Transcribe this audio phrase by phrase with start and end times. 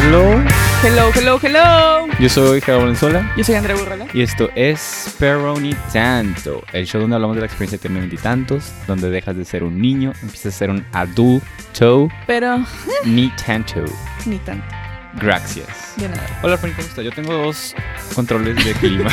[0.00, 0.40] Hello,
[0.84, 2.06] Hello, hello, hello.
[2.20, 4.06] yo soy Gerardo Valenzuela Yo soy Andrea Burrola.
[4.14, 7.98] y esto es Pero Ni Tanto, el show donde hablamos de la experiencia de tener
[8.02, 12.64] veintitantos, donde dejas de ser un niño, empiezas a ser un adulto, Pero
[13.04, 13.84] ni tanto.
[14.26, 14.64] ni tanto.
[15.20, 15.94] Gracias.
[15.96, 16.40] De nada.
[16.42, 17.04] Hola, Fanny, ¿cómo estás?
[17.04, 17.74] Yo tengo dos
[18.14, 19.10] controles de clima.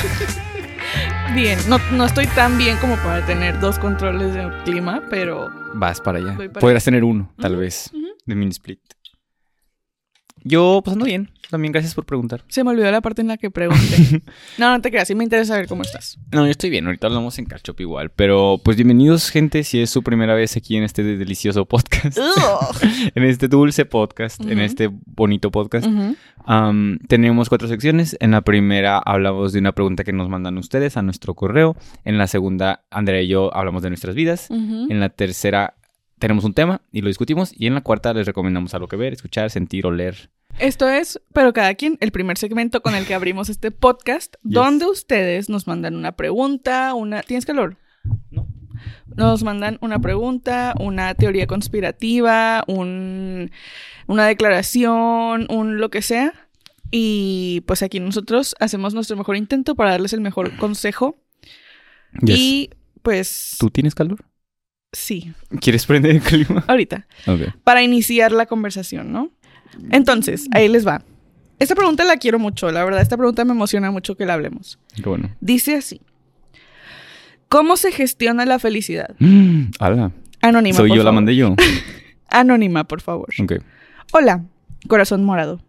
[1.34, 1.58] Bien.
[1.68, 6.20] No, no estoy tan bien como para tener dos controles de clima, pero Vas para
[6.20, 6.36] allá.
[6.38, 7.90] Para Podrás tener uno, tal vez,
[8.26, 8.80] de mini split.
[10.48, 11.32] Yo, pues ando bien.
[11.50, 12.44] También gracias por preguntar.
[12.48, 14.22] se me olvidó la parte en la que pregunté.
[14.60, 15.08] no, no te creas.
[15.08, 16.20] Sí me interesa saber cómo estás.
[16.32, 16.86] No, yo estoy bien.
[16.86, 18.12] Ahorita hablamos en Catch Up igual.
[18.12, 22.20] Pero, pues bienvenidos, gente, si es su primera vez aquí en este delicioso podcast.
[23.16, 25.88] en este dulce podcast, en este bonito podcast.
[27.08, 28.16] Tenemos cuatro secciones.
[28.20, 31.76] En la primera hablamos de una pregunta que nos mandan ustedes a nuestro correo.
[32.04, 34.52] En la segunda, Andrea y yo hablamos de nuestras vidas.
[34.52, 35.74] En la tercera,
[36.20, 37.52] tenemos un tema y lo discutimos.
[37.56, 40.30] Y en la cuarta, les recomendamos algo que ver, escuchar, sentir o leer.
[40.60, 44.86] Esto es, pero cada quien, el primer segmento con el que abrimos este podcast, donde
[44.86, 47.22] ustedes nos mandan una pregunta, una...
[47.24, 47.78] ¿Tienes calor?
[48.32, 48.48] No.
[49.16, 53.52] Nos mandan una pregunta, una teoría conspirativa, un,
[54.08, 56.34] una declaración, un lo que sea.
[56.92, 61.18] Y pues aquí nosotros hacemos nuestro mejor intento para darles el mejor consejo.
[62.22, 62.38] Yes.
[62.38, 62.70] Y
[63.02, 64.26] pues ¿Tú tienes calor?
[64.92, 66.64] Sí, ¿Quieres prender el clima?
[66.68, 67.06] ahorita.
[67.64, 69.32] Para iniciar la conversación, ¿no?
[69.92, 71.04] Entonces, ahí les va.
[71.60, 74.78] Esta pregunta la quiero mucho, la verdad, esta pregunta me emociona mucho que la hablemos.
[74.96, 75.30] Qué bueno.
[75.42, 76.02] Dice así.
[77.50, 79.16] ¿Cómo se gestiona la felicidad?
[79.20, 80.12] Mm, ala.
[80.42, 81.16] Anónima, Soy por yo, la favor.
[81.16, 81.56] mandé yo.
[82.30, 83.30] Anónima, por favor.
[83.42, 83.54] Ok.
[84.14, 84.44] Hola,
[84.88, 85.62] corazón morado.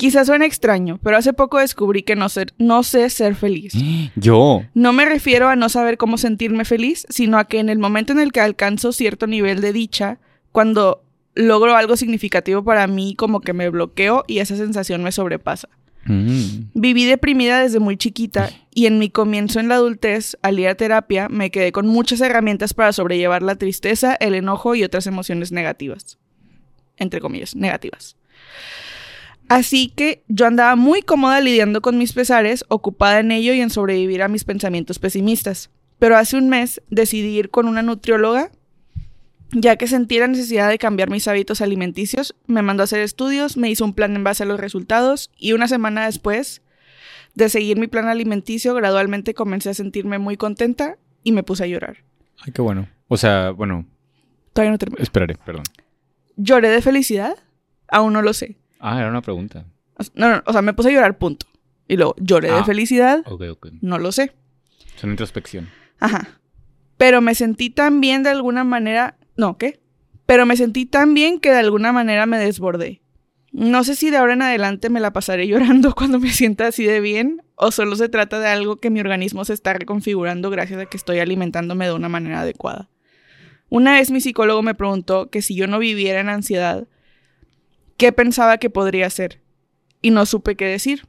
[0.00, 3.74] Quizás suene extraño, pero hace poco descubrí que no, ser, no sé ser feliz.
[4.16, 4.62] Yo.
[4.72, 8.14] No me refiero a no saber cómo sentirme feliz, sino a que en el momento
[8.14, 10.18] en el que alcanzo cierto nivel de dicha,
[10.52, 15.68] cuando logro algo significativo para mí, como que me bloqueo y esa sensación me sobrepasa.
[16.06, 16.70] Mm.
[16.72, 20.76] Viví deprimida desde muy chiquita y en mi comienzo en la adultez, al ir a
[20.76, 25.52] terapia, me quedé con muchas herramientas para sobrellevar la tristeza, el enojo y otras emociones
[25.52, 26.18] negativas.
[26.96, 28.16] Entre comillas, negativas.
[29.50, 33.68] Así que yo andaba muy cómoda lidiando con mis pesares, ocupada en ello y en
[33.70, 35.70] sobrevivir a mis pensamientos pesimistas.
[35.98, 38.52] Pero hace un mes decidí ir con una nutrióloga,
[39.50, 43.56] ya que sentí la necesidad de cambiar mis hábitos alimenticios, me mandó a hacer estudios,
[43.56, 46.62] me hizo un plan en base a los resultados y una semana después
[47.34, 51.66] de seguir mi plan alimenticio, gradualmente comencé a sentirme muy contenta y me puse a
[51.66, 52.04] llorar.
[52.46, 52.88] Ay, qué bueno.
[53.08, 53.84] O sea, bueno,
[54.52, 55.02] Todavía no terminé.
[55.02, 55.64] esperaré, perdón.
[56.36, 57.36] ¿Lloré de felicidad?
[57.88, 58.59] Aún no lo sé.
[58.80, 59.64] Ah, era una pregunta.
[60.14, 61.46] No, no, o sea, me puse a llorar, punto.
[61.86, 62.64] Y luego, ¿lloré de Ah.
[62.64, 63.22] felicidad?
[63.26, 63.66] Ok, ok.
[63.82, 64.32] No lo sé.
[64.96, 65.68] Es una introspección.
[65.98, 66.40] Ajá.
[66.96, 69.16] Pero me sentí tan bien de alguna manera.
[69.36, 69.80] No, ¿qué?
[70.26, 73.02] Pero me sentí tan bien que de alguna manera me desbordé.
[73.52, 76.84] No sé si de ahora en adelante me la pasaré llorando cuando me sienta así
[76.84, 80.80] de bien, o solo se trata de algo que mi organismo se está reconfigurando gracias
[80.80, 82.88] a que estoy alimentándome de una manera adecuada.
[83.68, 86.86] Una vez mi psicólogo me preguntó que si yo no viviera en ansiedad,
[88.00, 89.42] ¿qué pensaba que podría hacer?
[90.00, 91.06] Y no supe qué decir.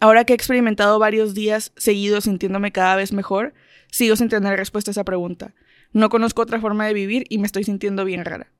[0.00, 3.54] Ahora que he experimentado varios días seguidos sintiéndome cada vez mejor,
[3.90, 5.54] sigo sin tener respuesta a esa pregunta.
[5.94, 8.52] No conozco otra forma de vivir y me estoy sintiendo bien rara.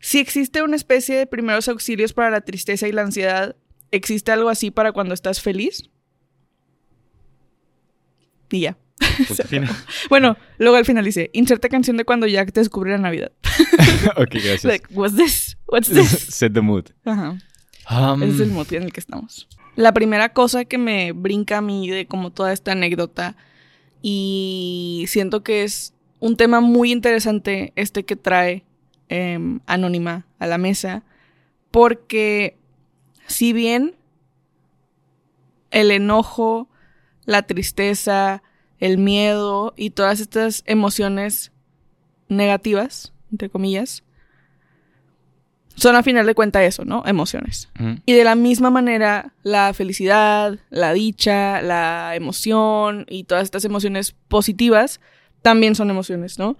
[0.00, 3.54] Si existe una especie de primeros auxilios para la tristeza y la ansiedad,
[3.90, 5.90] ¿existe algo así para cuando estás feliz?
[8.48, 8.91] Punto
[9.48, 9.74] final.
[10.08, 13.32] Bueno, luego al final dice, inserta canción de cuando Jack descubre la Navidad.
[14.16, 14.64] ok, gracias.
[14.64, 15.56] Like, what's this?
[15.66, 16.08] What's this?
[16.08, 16.86] Set the mood.
[17.04, 17.38] Ajá.
[17.90, 19.48] Um, Ese es el motivo en el que estamos.
[19.74, 23.36] La primera cosa que me brinca a mí de como toda esta anécdota
[24.02, 28.64] y siento que es un tema muy interesante este que trae
[29.08, 31.02] em, Anónima a la mesa
[31.70, 32.58] porque
[33.26, 33.96] si bien
[35.70, 36.68] el enojo,
[37.24, 38.42] la tristeza,
[38.82, 41.52] el miedo y todas estas emociones
[42.28, 44.02] negativas, entre comillas,
[45.76, 47.04] son a final de cuentas eso, ¿no?
[47.06, 47.68] Emociones.
[48.06, 54.16] Y de la misma manera, la felicidad, la dicha, la emoción y todas estas emociones
[54.26, 55.00] positivas
[55.42, 56.58] también son emociones, ¿no?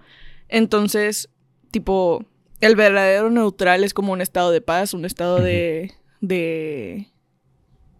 [0.48, 1.28] Entonces,
[1.72, 2.24] tipo,
[2.60, 7.08] el verdadero neutral es como un estado de paz, un estado de, de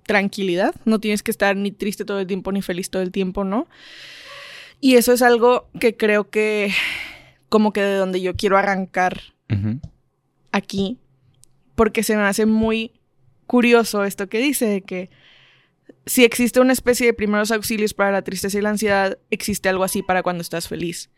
[0.04, 0.74] tranquilidad.
[0.84, 3.68] No tienes que estar ni triste todo el tiempo ni feliz todo el tiempo, ¿no?
[4.80, 6.72] Y eso es algo que creo que
[7.48, 9.20] como que de donde yo quiero arrancar
[10.50, 10.98] aquí
[11.74, 12.92] porque se me hace muy
[13.46, 15.10] curioso esto que dice de que
[16.06, 19.84] si existe una especie de primeros auxilios para la tristeza y la ansiedad, existe algo
[19.84, 21.10] así para cuando estás feliz.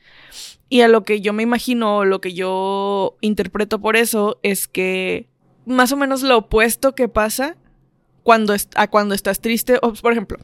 [0.69, 4.69] Y a lo que yo me imagino, o lo que yo interpreto por eso, es
[4.69, 5.29] que
[5.65, 7.57] más o menos lo opuesto que pasa
[8.25, 9.79] cuando a cuando estás triste.
[9.81, 10.39] O, por ejemplo,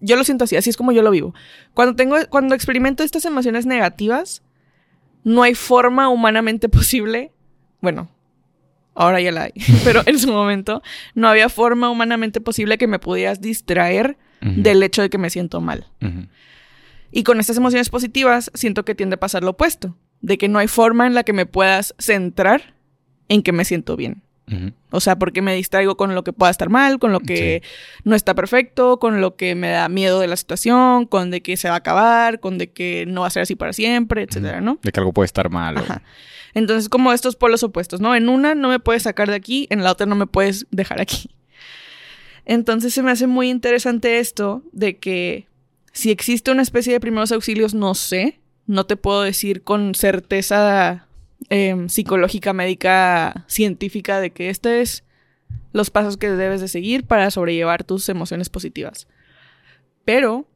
[0.00, 1.34] yo lo siento así, así es como yo lo vivo.
[1.74, 4.42] Cuando tengo, cuando experimento estas emociones negativas,
[5.24, 7.32] no hay forma humanamente posible.
[7.80, 8.08] Bueno,
[8.94, 9.52] ahora ya la hay,
[9.84, 10.82] pero en su momento
[11.14, 15.60] no había forma humanamente posible que me pudieras distraer del hecho de que me siento
[15.60, 15.86] mal.
[17.12, 20.58] Y con estas emociones positivas siento que tiende a pasar lo opuesto, de que no
[20.58, 22.74] hay forma en la que me puedas centrar
[23.28, 24.24] en que me siento bien.
[24.90, 27.62] O sea, porque me distraigo con lo que pueda estar mal, con lo que
[28.04, 31.56] no está perfecto, con lo que me da miedo de la situación, con de que
[31.56, 34.60] se va a acabar, con de que no va a ser así para siempre, etcétera,
[34.60, 34.78] ¿no?
[34.82, 35.76] De que algo puede estar mal.
[36.54, 38.14] Entonces, como estos polos opuestos, ¿no?
[38.14, 41.00] En una no me puedes sacar de aquí, en la otra no me puedes dejar
[41.00, 41.30] aquí.
[42.44, 45.46] Entonces se me hace muy interesante esto de que
[45.92, 51.06] si existe una especie de primeros auxilios, no sé, no te puedo decir con certeza
[51.48, 55.04] Em, psicológica, médica, científica de que este es
[55.72, 59.08] los pasos que debes de seguir para sobrellevar tus emociones positivas.
[60.04, 60.46] Pero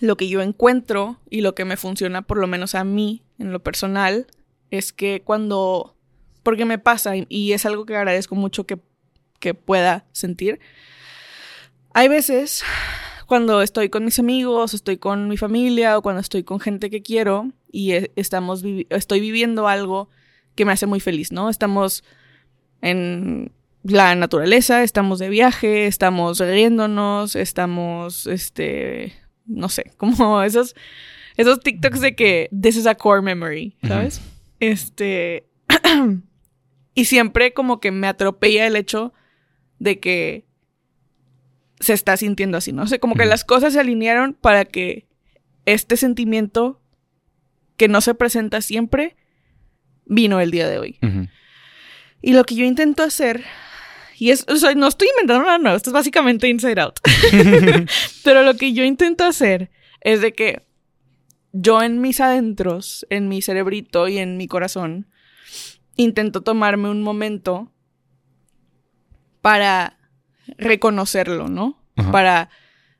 [0.00, 3.52] lo que yo encuentro y lo que me funciona por lo menos a mí en
[3.52, 4.26] lo personal
[4.70, 5.96] es que cuando,
[6.42, 8.78] porque me pasa y, es algo que agradezco mucho que,
[9.40, 10.60] que pueda sentir,
[11.92, 12.62] hay veces
[13.26, 17.02] cuando estoy con mis amigos, estoy con mi familia o cuando estoy con gente que
[17.02, 20.08] quiero y e, estamos estoy viviendo algo
[20.54, 21.50] que me hace muy feliz, ¿no?
[21.50, 22.04] Estamos
[22.80, 23.52] en
[23.82, 29.12] la naturaleza, estamos de viaje, estamos riéndonos, estamos, este,
[29.44, 30.74] no sé, como esos,
[31.36, 34.22] esos TikToks de que this is a core memory, ¿sabes?
[34.58, 35.46] Este,
[36.94, 39.12] y siempre como que me atropella el hecho
[39.78, 40.46] de que
[41.80, 42.84] se está sintiendo así, ¿no?
[42.84, 45.06] O sea, como que las cosas se alinearon para que
[45.66, 46.80] este sentimiento
[47.76, 49.16] que no se presenta siempre
[50.04, 50.98] vino el día de hoy.
[52.22, 53.44] Y lo que yo intento hacer,
[54.18, 57.00] y es, o sea, no estoy inventando nada nuevo, esto es básicamente Inside Out.
[58.24, 59.70] Pero lo que yo intento hacer
[60.00, 60.66] es de que
[61.52, 65.08] yo en mis adentros, en mi cerebrito y en mi corazón,
[65.96, 67.72] intento tomarme un momento
[69.40, 69.98] para
[70.58, 71.82] reconocerlo, ¿no?
[72.12, 72.50] Para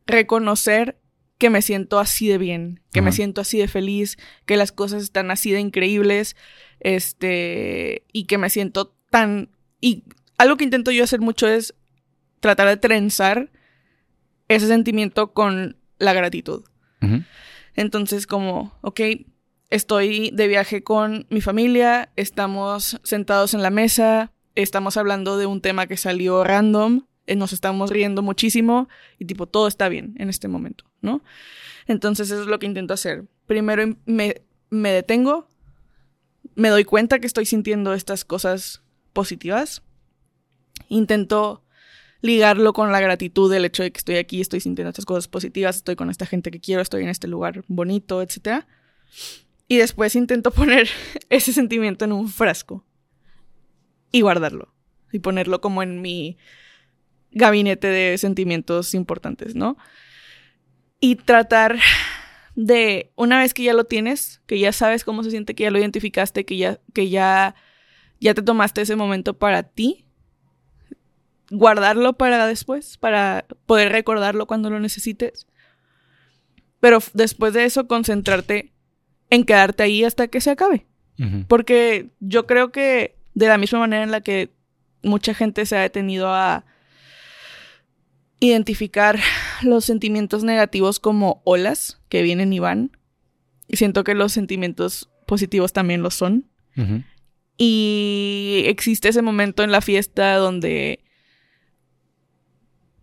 [0.06, 0.99] reconocer
[1.38, 4.17] que me siento así de bien, que me siento así de feliz,
[4.47, 6.35] que las cosas están así de increíbles,
[6.81, 9.50] este, y que me siento tan...
[9.81, 10.05] Y
[10.38, 11.75] algo que intento yo hacer mucho es
[12.41, 13.50] tratar de trenzar
[14.49, 16.65] ese sentimiento con la gratitud.
[17.75, 19.00] Entonces, como, ok,
[19.71, 25.61] estoy de viaje con mi familia, estamos sentados en la mesa, estamos hablando de un
[25.61, 28.88] tema que salió random, nos estamos riendo muchísimo
[29.19, 31.23] y tipo todo está bien en este momento, ¿no?
[31.88, 33.25] Entonces eso es lo que intento hacer.
[33.46, 35.49] Primero me, me detengo,
[36.55, 38.82] me doy cuenta que estoy sintiendo estas cosas
[39.12, 39.82] positivas,
[40.88, 41.64] intento
[42.20, 45.76] ligarlo con la gratitud del hecho de que estoy aquí, estoy sintiendo estas cosas positivas,
[45.76, 48.64] estoy con esta gente que quiero, estoy en este lugar bonito, etc.
[49.69, 50.88] Y después intento poner
[51.28, 52.84] ese sentimiento en un frasco
[54.12, 54.75] y guardarlo
[55.12, 56.37] y ponerlo como en mi
[57.37, 59.77] gabinete de sentimientos importantes, ¿no?
[61.00, 61.79] Y tratar
[62.55, 65.71] de, una vez que ya lo tienes, que ya sabes cómo se siente, que ya
[65.71, 67.55] lo identificaste, que ya, que ya,
[68.21, 70.07] ya te tomaste ese momento para ti,
[71.50, 75.47] guardarlo para después, para poder recordarlo cuando lo necesites.
[76.81, 78.73] Pero después de eso, concentrarte
[79.28, 80.87] en quedarte ahí hasta que se acabe.
[81.49, 84.50] Porque yo creo que de la misma manera en la que
[85.02, 86.66] mucha gente se ha detenido a
[88.40, 89.19] identificar
[89.62, 92.97] los sentimientos negativos como olas que vienen y van.
[93.69, 96.47] Y siento que los sentimientos positivos también lo son.
[97.57, 101.00] Y existe ese momento en la fiesta donde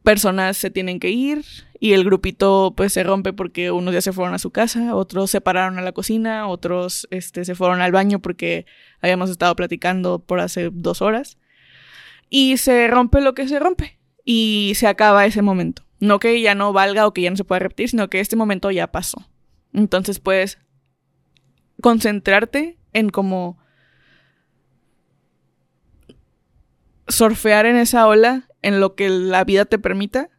[0.04, 1.44] personas se tienen que ir
[1.80, 5.32] y el grupito pues se rompe porque unos ya se fueron a su casa, otros
[5.32, 8.68] se pararon a la cocina, otros este, se fueron al baño porque
[9.02, 11.40] habíamos estado platicando por hace dos horas.
[12.30, 15.84] Y se rompe lo que se rompe y se acaba ese momento.
[16.00, 18.36] No que ya no valga o que ya no se pueda repetir, sino que este
[18.36, 19.30] momento ya pasó.
[19.74, 20.60] Entonces puedes
[21.82, 23.58] concentrarte en cómo
[27.08, 30.30] surfear en esa ola, en lo que la vida te permita,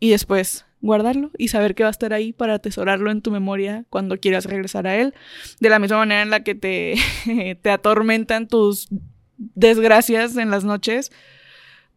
[0.00, 3.84] y después guardarlo y saber que va a estar ahí para atesorarlo en tu memoria
[3.90, 5.14] cuando quieras regresar a él.
[5.60, 6.94] De la misma manera en la que te,
[7.62, 8.88] te atormentan tus
[9.36, 11.10] desgracias en las noches,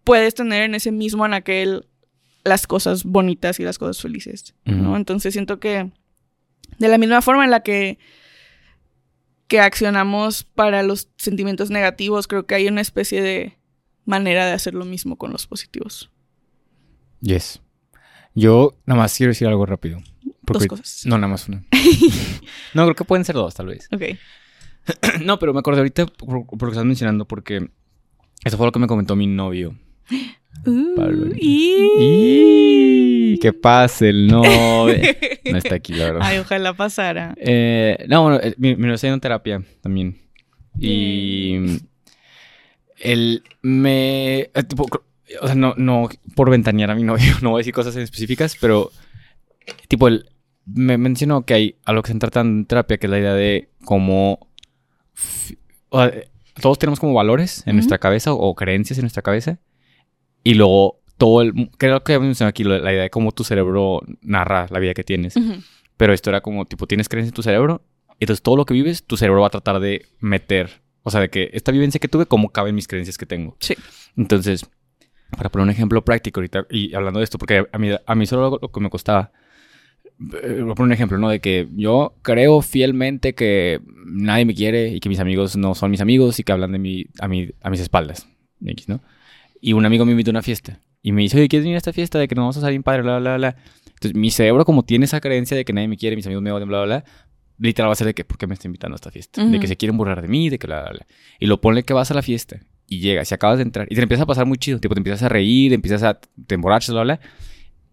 [0.04, 1.88] puedes tener en ese mismo anaquel
[2.44, 4.96] las cosas bonitas y las cosas felices, ¿no?
[4.96, 5.92] Entonces siento que
[6.80, 8.00] de la misma forma en la que
[9.48, 13.58] que accionamos para los sentimientos negativos, creo que hay una especie de,
[14.06, 16.12] manera de hacer lo mismo con los positivos.
[17.22, 17.62] Yes.
[18.34, 20.00] Yo nada más quiero decir algo rápido.
[20.44, 21.04] Dos cosas.
[21.06, 21.64] No, nada más una.
[22.74, 23.88] no, creo que pueden ser dos, tal vez.
[23.92, 24.02] Ok.
[25.24, 27.70] no, pero me acordé ahorita por, por lo que estás mencionando porque
[28.44, 29.78] eso fue lo que me comentó mi novio.
[30.66, 31.32] Uh, Pablo.
[31.36, 34.96] y- Y que pase el novio.
[35.52, 36.22] No está aquí, la verdad.
[36.24, 37.34] Ay, ojalá pasara.
[37.38, 40.18] Eh, no, bueno, eh, novio está en terapia también.
[40.80, 41.56] Y
[43.00, 44.42] él me...
[44.54, 44.86] eh, tipo,
[45.42, 48.56] o sea, no, no por ventanear a mi novio, no voy a decir cosas específicas,
[48.62, 48.92] pero
[49.88, 50.26] tipo, él
[50.66, 53.70] me mencionó que hay algo que se trata en terapia, que es la idea de
[53.84, 54.48] cómo...
[55.16, 55.58] f-
[55.90, 56.14] o sea,
[56.62, 59.58] todos tenemos como valores en nuestra cabeza o creencias en nuestra cabeza.
[60.44, 61.70] Y luego todo el...
[61.78, 65.36] Creo que mencionó aquí la idea de cómo tu cerebro narra la vida que tienes.
[65.98, 67.84] Pero esto era como, tipo, tienes creencia en tu cerebro.
[68.20, 70.82] y Entonces, todo lo que vives, tu cerebro va a tratar de meter.
[71.04, 73.56] O sea, de que esta vivencia que tuve, ¿cómo caben mis creencias que tengo?
[73.60, 73.76] Sí.
[74.18, 74.68] Entonces,
[75.36, 78.26] para poner un ejemplo práctico ahorita, y hablando de esto, porque a mí, a mí
[78.26, 79.32] solo lo, lo que me costaba.
[80.44, 81.30] eh, Voy a poner un ejemplo, ¿no?
[81.30, 85.92] De que yo creo fielmente que nadie me quiere y que mis amigos no son
[85.92, 88.28] mis amigos y que hablan de mí a, mi, a mis espaldas.
[88.88, 89.02] ¿no?
[89.62, 90.82] Y un amigo me invitó a una fiesta.
[91.02, 92.82] Y me dice, oye, ¿quieres venir a esta fiesta de que nos vamos a salir
[92.84, 93.56] padre, bla, bla, bla?
[93.88, 96.52] Entonces, mi cerebro, como tiene esa creencia de que nadie me quiere, mis amigos me
[96.52, 97.12] odian, bla, bla, bla,
[97.60, 99.44] literal va a ser de que, ¿por qué me está invitando a esta fiesta?
[99.44, 99.60] De Ujú.
[99.60, 101.08] que se quieren burlar de mí, de que bla, bla, bla.
[101.40, 103.96] Y lo pone que vas a la fiesta y llegas y acabas de entrar y
[103.96, 104.80] te empieza a pasar muy chido.
[104.80, 106.20] Tipo, te empiezas a reír, empiezas a...
[106.20, 107.20] te emborrachas, bla, bla.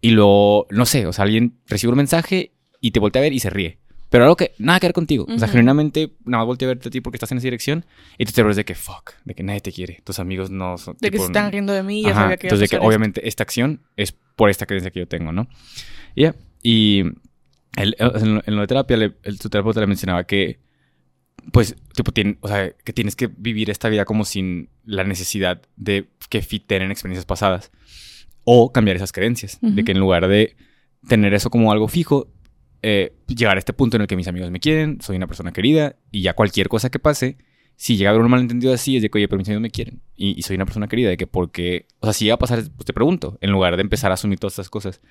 [0.01, 3.33] Y luego, no sé, o sea, alguien recibe un mensaje y te voltea a ver
[3.33, 3.78] y se ríe.
[4.09, 5.25] Pero algo que nada que ver contigo.
[5.29, 7.85] O sea, genuinamente nada más voltea a verte a ti porque estás en esa dirección
[8.17, 10.01] y tu cerebro es de que, fuck, de que nadie te quiere.
[10.03, 10.95] Tus amigos no son...
[10.99, 12.75] De que tipo, se están riendo de mí y ya sabía que Entonces, de que
[12.77, 12.87] esto.
[12.87, 15.47] obviamente esta acción es por esta creencia que yo tengo, ¿no?
[16.15, 17.01] Y ya, Y
[17.77, 20.59] él, en, lo, en lo de terapia, le- el, su terapeuta le mencionaba que,
[21.51, 25.61] pues, tipo, tiene, o sea, que tienes que vivir esta vida como sin la necesidad
[25.75, 27.71] de que fiten en experiencias pasadas.
[28.43, 29.59] O cambiar esas creencias.
[29.61, 29.83] De Ujú.
[29.85, 30.55] que en lugar de
[31.07, 32.27] tener eso como algo fijo,
[32.81, 35.51] eh, llegar a este punto en el que mis amigos me quieren, soy una persona
[35.51, 37.37] querida, y ya cualquier cosa que pase,
[37.75, 39.69] si llega a haber un malentendido así, es de que, oye, pero mis amigos me
[39.69, 42.39] quieren, y, y soy una persona querida, de que porque, o sea, si llega a
[42.39, 45.01] pasar, pues te pregunto, en lugar de empezar a asumir todas estas cosas.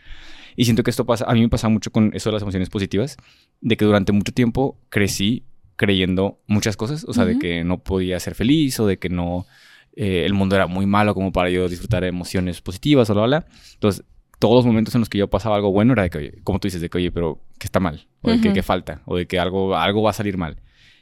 [0.56, 2.68] Y siento que esto pasa, a mí me pasa mucho con eso de las emociones
[2.68, 3.16] positivas,
[3.60, 5.44] de que durante mucho tiempo crecí
[5.76, 7.40] creyendo muchas cosas, o sea, de Ujú.
[7.40, 9.46] que no podía ser feliz, o de que no,
[9.94, 13.26] eh, el mundo era muy malo como para yo disfrutar de emociones positivas, o bla,
[13.26, 13.46] bla.
[13.74, 14.04] Entonces,
[14.38, 16.58] todos los momentos en los que yo pasaba algo bueno era de que, oye, como
[16.58, 18.06] tú dices, de que, oye, pero ¿qué está mal?
[18.22, 18.54] O de que, Ujú.
[18.54, 19.02] ¿qué falta?
[19.04, 20.60] O de que algo, algo va a salir mal.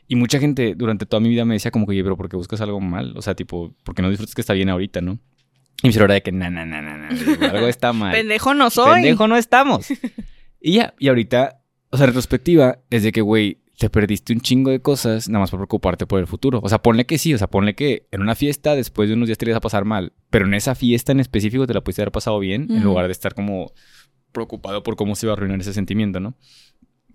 [0.08, 2.36] Y mucha gente durante toda mi vida me decía como que, oye, pero ¿por qué
[2.36, 3.14] buscas algo mal?
[3.16, 5.18] O sea, tipo, ¿por qué no disfrutas que está bien ahorita, no?
[5.82, 8.12] Y mi cerebro era de que, na, na, na, na, na, algo está mal.
[8.14, 8.94] Pendejo no soy.
[8.94, 9.88] Pendejo no estamos.
[10.60, 14.70] y ya, y ahorita, o sea, retrospectiva, es de que, güey, te perdiste un chingo
[14.70, 16.60] de cosas nada más por preocuparte por el futuro.
[16.62, 19.28] O sea, ponle que sí, o sea, ponle que en una fiesta después de unos
[19.28, 22.02] días te ibas a pasar mal, pero en esa fiesta en específico te la pudiste
[22.02, 22.84] haber pasado bien en Ujú.
[22.84, 23.72] lugar de estar como
[24.32, 26.34] preocupado por cómo se iba a arruinar ese sentimiento, ¿no?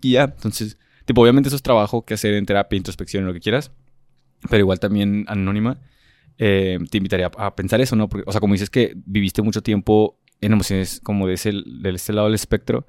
[0.00, 3.40] Y ya, entonces, tipo, obviamente eso es trabajo que hacer en terapia, introspección, lo que
[3.40, 3.72] quieras,
[4.48, 5.80] pero igual también anónima,
[6.38, 8.08] eh, te invitaría a, a pensar eso, ¿no?
[8.08, 11.90] Porque, o sea, como dices que viviste mucho tiempo en emociones como de ese, de
[11.90, 12.86] este lado del espectro,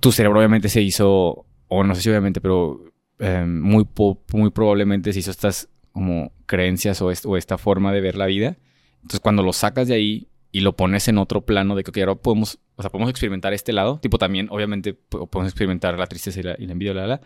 [0.00, 1.46] tu cerebro obviamente se hizo,
[1.78, 2.80] o no sé si obviamente, pero
[3.18, 3.86] eh, muy,
[4.32, 8.26] muy probablemente se hizo estas como creencias o, est- o esta forma de ver la
[8.26, 8.56] vida.
[8.96, 11.98] Entonces cuando lo sacas de ahí y lo pones en otro plano de que ok,
[11.98, 16.06] ahora podemos, o sea, podemos experimentar este lado, tipo también obviamente po- podemos experimentar la
[16.06, 17.20] tristeza y la, y la envidia, la, la,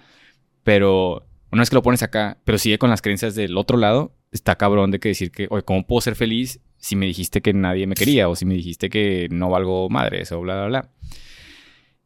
[0.62, 4.14] pero una vez que lo pones acá, pero sigue con las creencias del otro lado,
[4.32, 7.52] está cabrón de que decir que, oye, ¿cómo puedo ser feliz si me dijiste que
[7.54, 10.90] nadie me quería o si me dijiste que no valgo madres o bla, bla, bla?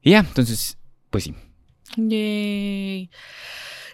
[0.00, 0.78] Y ya, entonces,
[1.10, 1.34] pues sí.
[1.96, 3.10] Yay.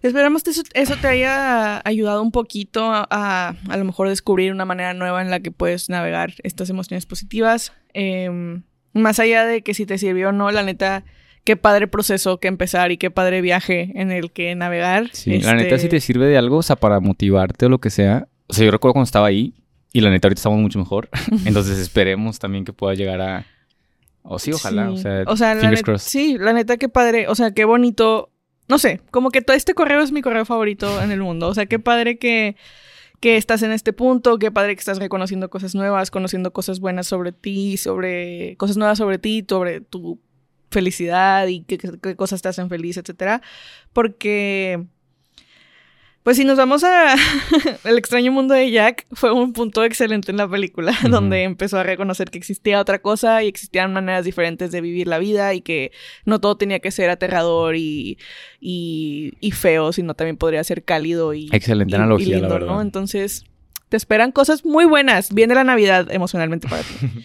[0.02, 4.52] Esperamos que eso, eso te haya ayudado un poquito a, a a lo mejor descubrir
[4.52, 7.72] una manera nueva en la que puedes navegar estas emociones positivas.
[7.94, 8.62] Em,
[8.92, 11.04] más allá de que si te sirvió o no, la neta,
[11.44, 15.08] qué padre proceso que empezar y qué padre viaje en el que navegar.
[15.12, 17.78] Sí, la neta, Este, si te sirve de algo, o sea, para motivarte o lo
[17.80, 18.28] que sea.
[18.46, 19.54] O sea, yo recuerdo cuando estaba ahí
[19.92, 21.08] y la neta, ahorita estamos mucho mejor.
[21.44, 23.46] Entonces, esperemos también que pueda llegar a.
[24.30, 24.90] O sí, ojalá.
[24.96, 25.04] Sí.
[25.26, 26.08] O sea, fingers crossed.
[26.10, 27.28] Sí, la neta, qué padre.
[27.28, 28.30] O sea, qué bonito.
[28.68, 31.48] No sé, como que todo este correo es mi correo favorito en el mundo.
[31.48, 32.54] O sea, qué padre que,
[33.20, 37.06] que estás en este punto, qué padre que estás reconociendo cosas nuevas, conociendo cosas buenas
[37.06, 40.20] sobre ti, sobre cosas nuevas sobre ti, sobre tu
[40.70, 43.40] felicidad y qué, qué- qué cosas te hacen feliz, etcétera.
[43.94, 44.84] Porque,
[46.28, 47.14] pues si nos vamos a
[47.84, 51.84] El extraño mundo de Jack, fue un punto excelente en la película, donde empezó a
[51.84, 55.90] reconocer que existía otra cosa y existían maneras diferentes de vivir la vida y que
[56.26, 58.18] no todo tenía que ser aterrador y,
[58.60, 62.66] y, y feo, sino también podría ser cálido y, Excelente y- y analogía, la verdad.
[62.66, 62.82] ¿no?
[62.82, 63.46] Entonces,
[63.88, 65.32] Te esperan cosas muy buenas.
[65.32, 66.94] Viene la Navidad emocionalmente para ti.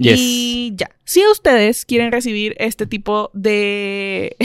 [0.00, 0.14] Yes.
[0.16, 0.90] Y ya.
[1.02, 4.36] Si ustedes quieren recibir este tipo de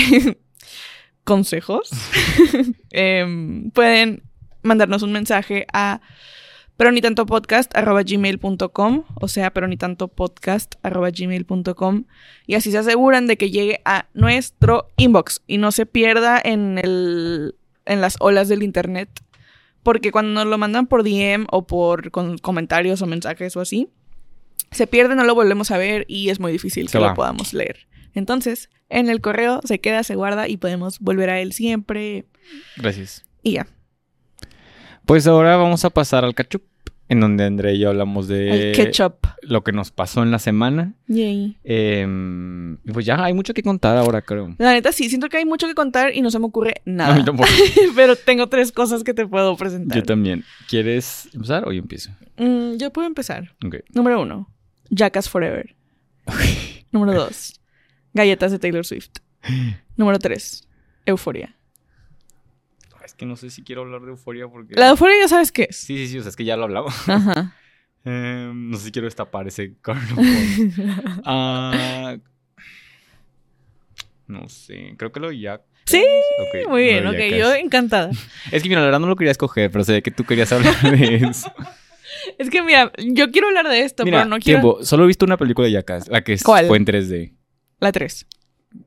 [1.24, 1.90] consejos,
[2.92, 4.22] em, pueden
[4.62, 6.00] mandarnos un mensaje a
[6.78, 12.04] peronitantopodcast.gmail.com o sea, peronitantopodcast.gmail.com
[12.48, 16.80] y así se aseguran de que llegue a nuestro inbox y no se pierda en,
[16.80, 19.10] el, en las olas del internet.
[19.84, 23.90] Porque cuando nos lo mandan por DM o por con comentarios o mensajes o así,
[24.72, 27.10] se pierde, no lo volvemos a ver y es muy difícil Se que va.
[27.10, 27.86] lo podamos leer.
[28.14, 32.26] Entonces, en el correo se queda, se guarda y podemos volver a él siempre.
[32.78, 33.26] Gracias.
[33.42, 33.68] Y ya.
[35.06, 36.64] Pues ahora vamos a pasar al catch up,
[37.10, 39.16] en donde André y yo hablamos de el ketchup.
[39.42, 40.94] lo que nos pasó en la semana.
[41.08, 41.58] Yay.
[42.86, 44.56] Y pues ya hay mucho que contar ahora, creo.
[44.60, 46.82] La neta sí, siento que hay mucho que contar y no se me ocurre A
[46.86, 47.16] nada.
[47.16, 47.50] mí tampoco.
[47.96, 49.98] Pero tengo tres cosas que te puedo presentar.
[49.98, 50.46] Yo también.
[50.70, 52.12] ¿Quieres empezar o yo empiezo?
[52.38, 53.54] Mm, yo puedo empezar.
[53.94, 54.50] Número uno,
[54.90, 55.76] Jackass Forever.
[56.92, 57.60] Número dos,
[58.14, 59.10] galletas de Taylor Swift.
[59.98, 60.68] Número tres,
[61.06, 61.56] Euforia.
[63.04, 64.76] Es que no sé si quiero hablar de euforia porque...
[64.76, 65.76] La Euforia ya sabes qué es.
[65.76, 66.94] Sí, sí, sí, o sea, es que ya lo hablamos.
[67.10, 67.54] Ajá.
[68.06, 69.76] Em, no sé si quiero destapar ese.
[71.26, 72.18] Ah,
[74.28, 75.62] no sé, creo que lo ya.
[75.86, 76.04] Sí,
[76.68, 78.12] Muy bien, ok, yo encantada.
[78.52, 80.76] Es que mira, la verdad no lo quería escoger, pero sé que tú querías hablar
[80.82, 81.52] de eso.
[82.38, 84.62] Es que mira, yo quiero hablar de esto, mira, pero no quiero.
[84.62, 86.68] tiempo, solo he visto una película de Jackass, la que ¿Cuál?
[86.68, 87.34] fue en 3D.
[87.84, 88.26] La 3.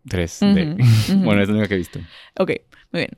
[0.09, 0.75] 3D.
[0.75, 1.25] Ujú, ujú.
[1.25, 2.01] bueno, es la única que he visto.
[2.39, 2.53] Ok,
[2.93, 3.11] muy bien.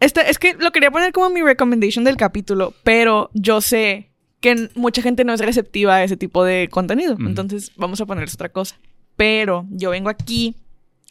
[0.00, 4.70] Esta, es que lo quería poner como mi recommendation del capítulo, pero yo sé que
[4.74, 7.14] mucha gente no es receptiva a ese tipo de contenido.
[7.14, 7.26] Ujú.
[7.26, 8.76] Entonces vamos a ponerles otra cosa.
[9.16, 10.56] Pero yo vengo aquí,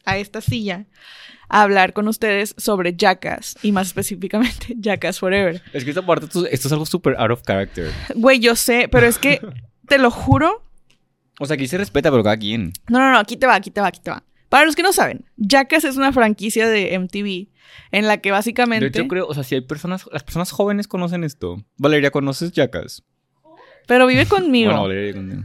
[0.04, 0.86] a esta silla,
[1.48, 3.58] a hablar con ustedes sobre Jackass.
[3.62, 5.62] Y más específicamente, Jackass Forever.
[5.72, 7.90] Es que esta parte, esto, esto es algo súper out of character.
[8.16, 9.40] Güey, yo sé, pero es que,
[9.88, 10.62] te lo juro,
[11.40, 12.74] O sea, aquí se respeta, pero cada quien.
[12.90, 14.24] No, no, no, aquí te va, aquí te va, aquí te va.
[14.50, 17.50] Para los que no saben, Jackass es una franquicia de MTV
[17.92, 18.90] en la que básicamente...
[18.90, 21.64] De hecho, creo, o sea, si hay personas, las personas jóvenes conocen esto.
[21.78, 23.04] Valeria, ¿conoces Jackass?
[23.88, 24.70] Pero vive conmigo.
[24.72, 25.44] Bueno, Valeria, conmigo.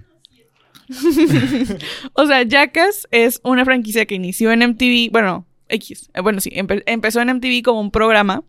[2.14, 6.50] O sea, Jackass es una franquicia que inició en MTV, bueno, X, eh, bueno, sí,
[6.50, 8.44] empe- empezó en MTV como un programa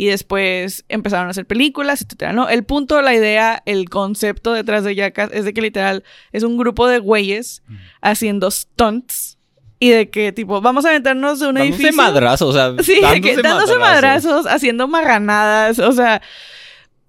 [0.00, 2.48] y después empezaron a hacer películas, etcétera, ¿no?
[2.48, 6.56] El punto, la idea, el concepto detrás de Jackass es de que literal es un
[6.56, 7.62] grupo de güeyes
[8.00, 9.36] haciendo stunts
[9.78, 12.02] y de que tipo, vamos a meternos de un Dándose edificio...
[12.02, 16.22] madrazos, o sea, Sí, de que dándose madrazos, haciendo marranadas, o sea,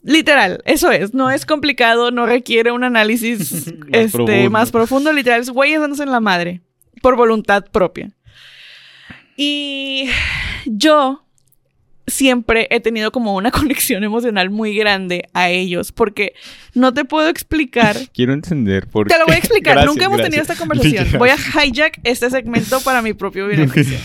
[0.03, 4.49] literal, eso es, no es complicado, no requiere un análisis este, profundo.
[4.49, 6.59] más profundo, literal, es güeyes dándose en la madre,
[7.01, 8.11] por voluntad propia.
[9.37, 10.09] Y
[10.65, 11.23] yo
[12.07, 16.33] siempre he tenido como una conexión emocional muy grande a ellos, porque
[16.73, 19.73] no te puedo explicar Quiero entender por te lo voy a explicar.
[19.75, 21.07] Gracias, Nunca hemos tenido esta conversación.
[21.17, 23.97] Voy a hijack este segmento para mi propio beneficio.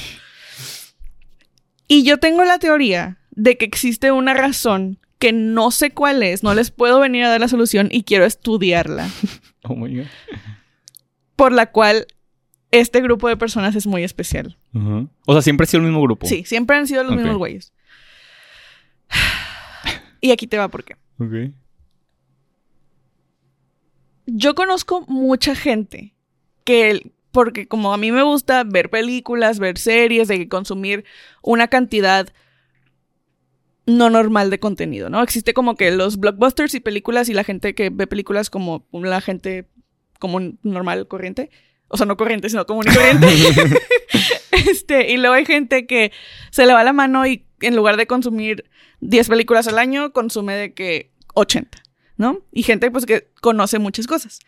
[1.88, 6.42] Y yo tengo la teoría de que existe una razón que no sé cuál es,
[6.42, 9.08] no les puedo venir a dar la solución y quiero estudiarla,
[9.62, 10.06] Oh my God.
[11.36, 12.06] por la cual
[12.70, 14.58] este grupo de personas es muy especial.
[15.24, 16.26] O sea, siempre ha sido el mismo grupo.
[16.26, 17.72] Sí, siempre han sido los mismos güeyes.
[20.20, 20.96] Y aquí te va por qué.
[21.18, 21.52] Ok.
[24.26, 26.14] Yo conozco mucha gente
[26.64, 31.04] que, porque como a mí me gusta ver películas, ver series, de consumir
[31.42, 32.28] una cantidad
[33.86, 35.22] no normal de contenido, ¿no?
[35.22, 39.20] Existe como que los blockbusters y películas y la gente que ve películas como la
[39.20, 39.68] gente
[40.18, 41.50] común, normal, corriente.
[41.88, 43.28] O sea, no corriente, sino común y corriente.
[44.70, 46.12] este, y luego hay gente que
[46.50, 48.64] se le va la mano y en lugar de consumir
[49.00, 51.82] 10 películas al año, consume de que 80.
[52.16, 52.40] ¿no?
[52.52, 54.40] Y gente pues que conoce muchas cosas.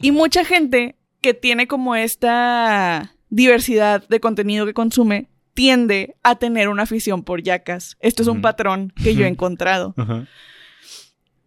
[0.00, 6.68] Y mucha gente que tiene como esta diversidad de contenido que consume tiende a tener
[6.68, 7.96] una afición por yacas.
[8.00, 9.94] Esto es un patrón que yo he encontrado.
[9.96, 10.26] Ajá.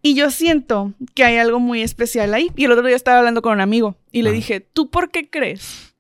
[0.02, 2.52] Y yo siento que hay algo muy especial ahí.
[2.56, 4.36] Y el otro día estaba hablando con un amigo y le Ajá.
[4.36, 5.93] dije, ¿tú por qué crees?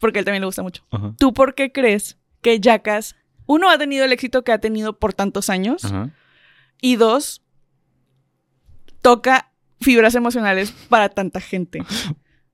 [0.00, 0.82] Porque a él también le gusta mucho.
[0.90, 1.14] Ajá.
[1.18, 3.14] ¿Tú por qué crees que Jackass,
[3.46, 5.84] uno, ha tenido el éxito que ha tenido por tantos años?
[5.84, 6.10] Ajá.
[6.80, 7.42] Y dos,
[9.02, 11.80] toca fibras emocionales para tanta gente.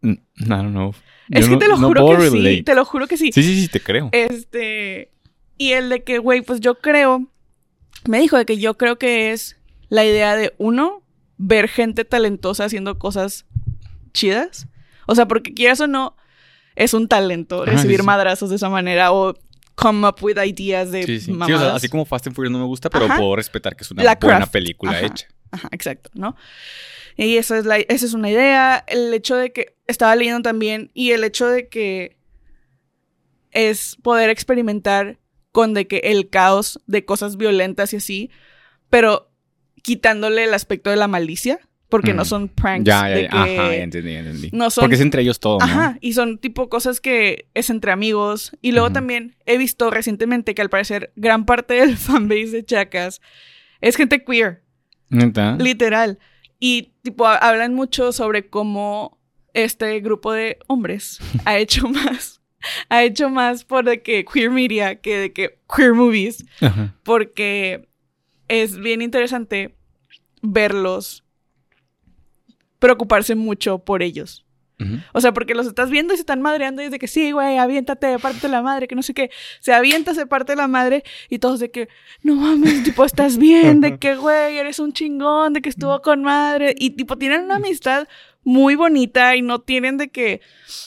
[0.03, 0.95] Don't know.
[1.31, 3.31] es que no- te lo no juro que sí, te lo juro que sí.
[3.33, 4.11] Sí, sí, sí, te creo.
[4.13, 5.11] Este,
[5.59, 7.27] y el de que, güey, pues yo creo,
[8.09, 9.57] me dijo de que yo creo que es
[9.89, 11.03] la idea de uno,
[11.39, 13.47] ver gente talentosa haciendo cosas
[14.13, 14.69] chidas.
[15.07, 16.17] O sea, porque quieras o no,
[16.77, 18.07] es un talento Ajá, recibir sí, sí.
[18.07, 19.35] madrazos de esa manera o
[19.75, 21.61] come up with ideas de Sí, o mamadas.
[21.63, 23.17] sea, así como Fast and Furious no me gusta, pero Ajá.
[23.19, 24.53] puedo respetar que es una La buena craft.
[24.53, 25.07] película Ajá.
[25.07, 25.27] hecha.
[25.51, 26.37] Ajá, exacto, ¿no?
[27.17, 28.85] Y eso es la, esa es una idea.
[28.87, 32.17] El hecho de que estaba leyendo también y el hecho de que
[33.51, 35.19] es poder experimentar
[35.53, 38.31] con de que el caos de cosas violentas y así,
[38.91, 39.31] pero
[39.83, 42.27] quitándole el aspecto de la malicia, porque no Mm.
[42.27, 42.85] son pranks.
[42.87, 43.29] Ya, ya, de ya.
[43.33, 44.51] Ajá, ya entendí, ya entendí.
[44.53, 45.65] no son- Porque es entre ellos todo, ¿no?
[45.65, 48.57] Ajá, y son tipo cosas que es entre amigos.
[48.61, 53.21] Y luego también he visto recientemente que al parecer gran parte del fanbase de Chacas
[53.81, 54.63] es gente queer,
[55.11, 55.57] ¿Neta?
[55.61, 56.19] literal.
[56.59, 59.19] Y tipo ha- hablan mucho sobre cómo
[59.55, 62.41] este grupo de hombres ha hecho más,
[62.89, 66.95] ha hecho más por de que queer media que de que queer movies, Ajá.
[67.05, 67.89] porque
[68.49, 69.77] es bien interesante
[70.43, 71.23] verlos
[72.79, 74.47] preocuparse mucho por ellos.
[75.15, 77.33] O sea, porque los estás viendo y se están madreando y es de que sí,
[77.33, 79.31] güey, aviéntate, parte la madre, que no sé qué.
[79.61, 81.89] Se avienta, se parte la madre y todos de que,
[82.23, 86.23] no mames, tipo, estás bien, de que, güey, eres un chingón, de que estuvo con
[86.23, 86.75] madre.
[86.79, 88.07] Y tipo, tienen una amistad
[88.47, 90.41] muy bonita y no tienen de que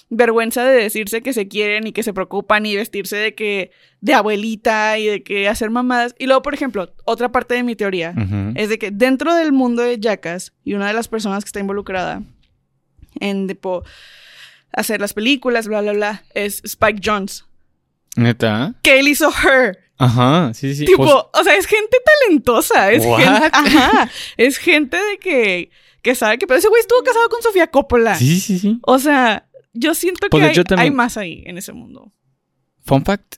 [0.10, 4.13] vergüenza de decirse que se quieren y que se preocupan y vestirse de que, de
[4.13, 6.15] abuelita y de que hacer mamadas.
[6.17, 8.13] Y luego, por ejemplo, otra parte de mi teoría
[8.56, 11.60] es de que dentro del mundo de Jackass y una de las personas que está
[11.60, 12.24] involucrada
[13.19, 13.84] en tipo
[14.72, 17.45] hacer las películas, bla, bla, bla, es Spike Jones.
[18.15, 18.76] ¿Neta?
[18.84, 19.78] Que él hizo Her.
[19.98, 20.86] Ajá, sí, sí.
[20.86, 22.89] tipo, Pues, o sea, es gente talentosa.
[22.89, 23.17] Es What?
[23.19, 23.50] gente.
[23.52, 24.10] Ajá.
[24.38, 26.47] Es gente de que, que sabe que.
[26.47, 28.15] Pero ese güey estuvo casado con Sofía Coppola.
[28.15, 28.79] sí, sí, sí.
[28.83, 32.13] O sea, yo siento Pues, que hay, hecho, también- hay más ahí en ese mundo.
[32.85, 33.35] Fun fact.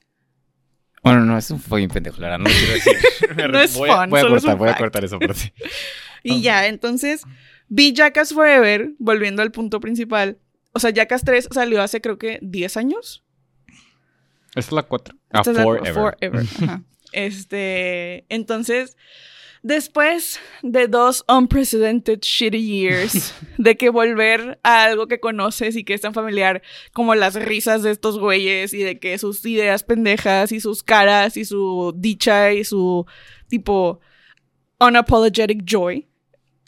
[1.03, 2.93] Bueno, no, es un fucking pendejo, la verdad, no quiero decir.
[3.51, 5.53] No es voy fun, voy a solo es cortar, un voy a cortar esa parte.
[6.23, 7.23] Y ya, entonces,
[7.67, 10.37] vi Jackass Forever, volviendo al punto principal.
[10.73, 13.23] O sea, Jackass 3 salió hace creo que 10 años.
[14.49, 15.15] Esta es la 4.
[15.31, 15.93] Ah, Esta es la- forever.
[15.93, 16.83] forever, ajá.
[17.13, 18.95] Este, entonces,
[19.63, 25.93] después de dos unprecedented shitty years, de que volver a algo que conoces y que
[25.93, 26.61] es tan familiar
[26.93, 31.37] como las risas de estos güeyes y de que sus ideas pendejas y sus caras
[31.37, 33.05] y su dicha y su
[33.47, 33.99] tipo
[34.79, 36.07] unapologetic joy,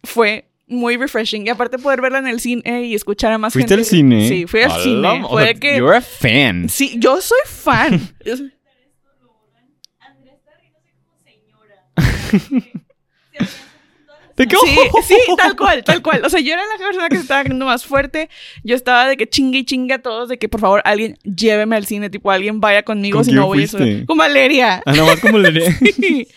[0.04, 1.48] fue muy refreshing.
[1.48, 3.82] Y aparte poder verla en el cine y escuchar a más ¿Fuiste gente.
[3.82, 4.28] al cine?
[4.28, 5.24] Sí, fui al cine.
[5.28, 5.78] Fue sea, que...
[5.78, 6.70] You're a fan.
[6.70, 8.16] Sí, yo soy fan.
[13.40, 14.34] Yo soy- Andrea está riéndose como señora.
[14.36, 14.56] ¿De qué?
[14.66, 16.22] Sí, sí, tal cual, tal cual.
[16.26, 18.30] O sea, yo era la persona que se estaba riendo más fuerte.
[18.64, 21.76] Yo estaba de que chingue y chingue a todos, de que por favor alguien lléveme
[21.76, 24.06] al cine, tipo alguien vaya conmigo ¿Con si no voy a fuiste?
[24.06, 24.82] Con Valeria.
[24.86, 26.28] Ah, nada más como le Sí.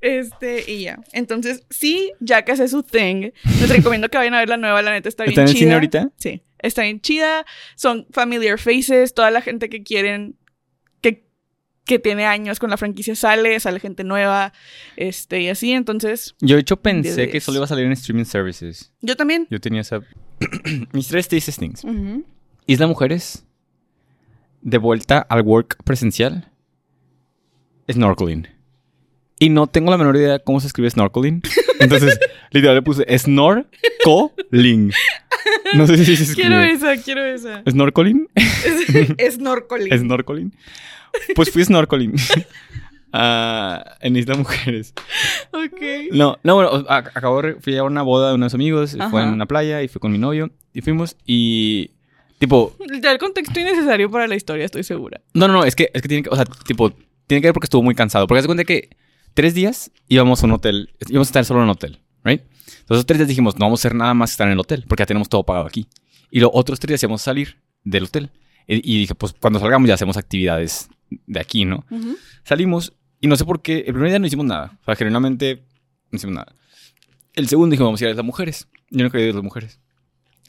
[0.00, 0.98] Este, y ya.
[1.12, 3.32] Entonces, sí, Jackass es su thing.
[3.60, 5.52] Les recomiendo que vayan a ver la nueva, la neta está bien ¿Está en el
[5.54, 5.60] chida.
[5.60, 6.08] cine ahorita?
[6.16, 7.44] Sí, está bien chida.
[7.76, 10.39] Son familiar faces, toda la gente que quieren, que,
[11.90, 14.52] que tiene años con la franquicia sale, sale gente nueva,
[14.96, 15.72] este, y así.
[15.72, 18.92] Entonces, Yo de hecho pensé que solo iba a salir en streaming services.
[19.00, 19.48] yo también.
[19.50, 20.00] Yo tenía esa...
[20.92, 21.82] Mis tres tastes things.
[21.82, 22.24] Ujú.
[22.66, 23.44] Isla Mujeres.
[24.62, 26.48] De vuelta al work presencial.
[27.90, 28.46] Snorkeling.
[29.40, 31.42] Y no tengo la menor idea de cómo se escribe snorkeling.
[31.80, 32.20] Entonces,
[32.52, 34.92] literal le puse snorkeling.
[35.74, 36.48] No sé si se escribe.
[36.48, 37.64] Quiero esa, quiero esa.
[37.68, 38.28] ¿Snorkeling?
[39.30, 39.98] Snorkeling.
[39.98, 40.52] ¿Snorkeling?
[41.34, 42.14] Pues fui snorkeling.
[43.12, 44.94] Ah, en Isla Mujeres.
[45.52, 45.80] Ok.
[46.12, 49.22] No, no, bueno, acabo de fui a una boda de unos amigos, fue Ajá.
[49.24, 51.90] en una playa y fui con mi novio y fuimos y
[52.38, 55.20] tipo, Ya el contexto innecesario para la historia, estoy segura.
[55.34, 56.90] no, no, no, es que es que tiene que, o sea, tipo,
[57.26, 58.90] tiene que ver porque estuvo muy cansado, porque se cuenta que
[59.34, 62.42] tres días íbamos a un hotel, íbamos a estar solo en un hotel, right?
[62.78, 64.84] Entonces tres días dijimos, no vamos a hacer nada más que estar en el hotel,
[64.86, 65.88] porque ya tenemos todo pagado aquí.
[66.30, 68.30] Y los otros tres días íbamos a salir del hotel.
[68.68, 70.88] Y, y dije, pues cuando salgamos ya hacemos actividades
[71.26, 71.84] de aquí, ¿no?
[72.44, 73.78] Salimos y no sé por qué.
[73.78, 74.78] El primer día no hicimos nada.
[74.82, 75.64] O sea, generalmente
[76.10, 76.54] no hicimos nada.
[77.34, 78.68] El segundo dijimos, vamos a ir a las mujeres.
[78.90, 79.80] Yo no quería ir a las mujeres.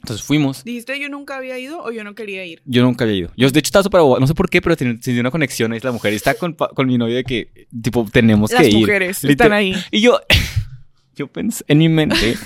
[0.00, 0.64] Entonces fuimos.
[0.64, 2.60] ¿Dijiste yo nunca había ido o yo no quería ir?
[2.64, 3.32] Yo nunca había ido.
[3.36, 4.00] Yo, de hecho, estaba súper.
[4.00, 6.12] No sé por qué, pero tenía una conexión a Isla Mujer.
[6.12, 8.76] Y Está con, con mi novio de que, tipo, tenemos Las que ir.
[8.78, 9.76] mujeres Liter- están ahí.
[9.92, 10.18] Y yo,
[11.14, 12.36] yo pensé en mi mente,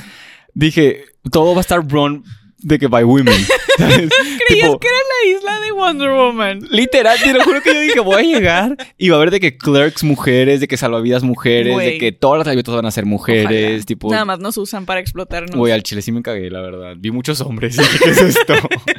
[0.52, 2.24] dije, todo va a estar run
[2.58, 3.34] de que by women.
[3.78, 4.10] ¿sabes?
[4.48, 6.60] Creías Tipo, que era la isla de Wonder Woman.
[6.70, 9.40] Literal, te lo juro que yo dije, voy a llegar y va a haber de
[9.40, 13.04] que clerks mujeres, de que salvavidas mujeres, de que todas las aviotas van a ser
[13.06, 13.84] mujeres, Ojalá.
[13.84, 14.10] tipo...
[14.10, 15.56] Nada más nos usan para explotarnos.
[15.56, 16.94] Güey, al chile sí me cagué, la verdad.
[16.98, 18.54] Vi muchos hombres y ¿qué es esto?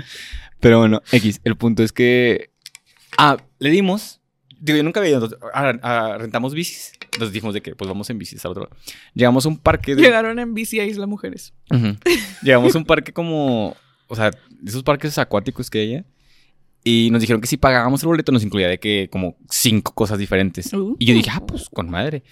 [0.59, 2.51] Pero bueno, X, el punto es que...
[3.17, 4.21] Ah, le dimos...
[4.59, 5.29] Digo, yo nunca había ido.
[5.53, 6.93] ah, rentamos bicis.
[7.17, 8.75] Entonces dijimos de que, pues vamos en bicis al otro lado.
[9.15, 10.01] Llegamos a un parque de...
[10.03, 11.53] Llegaron en bici a Isla Mujeres.
[12.43, 13.75] Llegamos a un parque como,
[14.07, 14.31] o sea,
[14.65, 16.05] esos parques acuáticos que hay allá.
[16.83, 20.19] Y nos dijeron que si pagábamos el boleto nos incluía de que como cinco cosas
[20.19, 20.71] diferentes.
[20.73, 20.95] Uh.
[20.99, 22.23] Y yo dije, ah, pues con madre.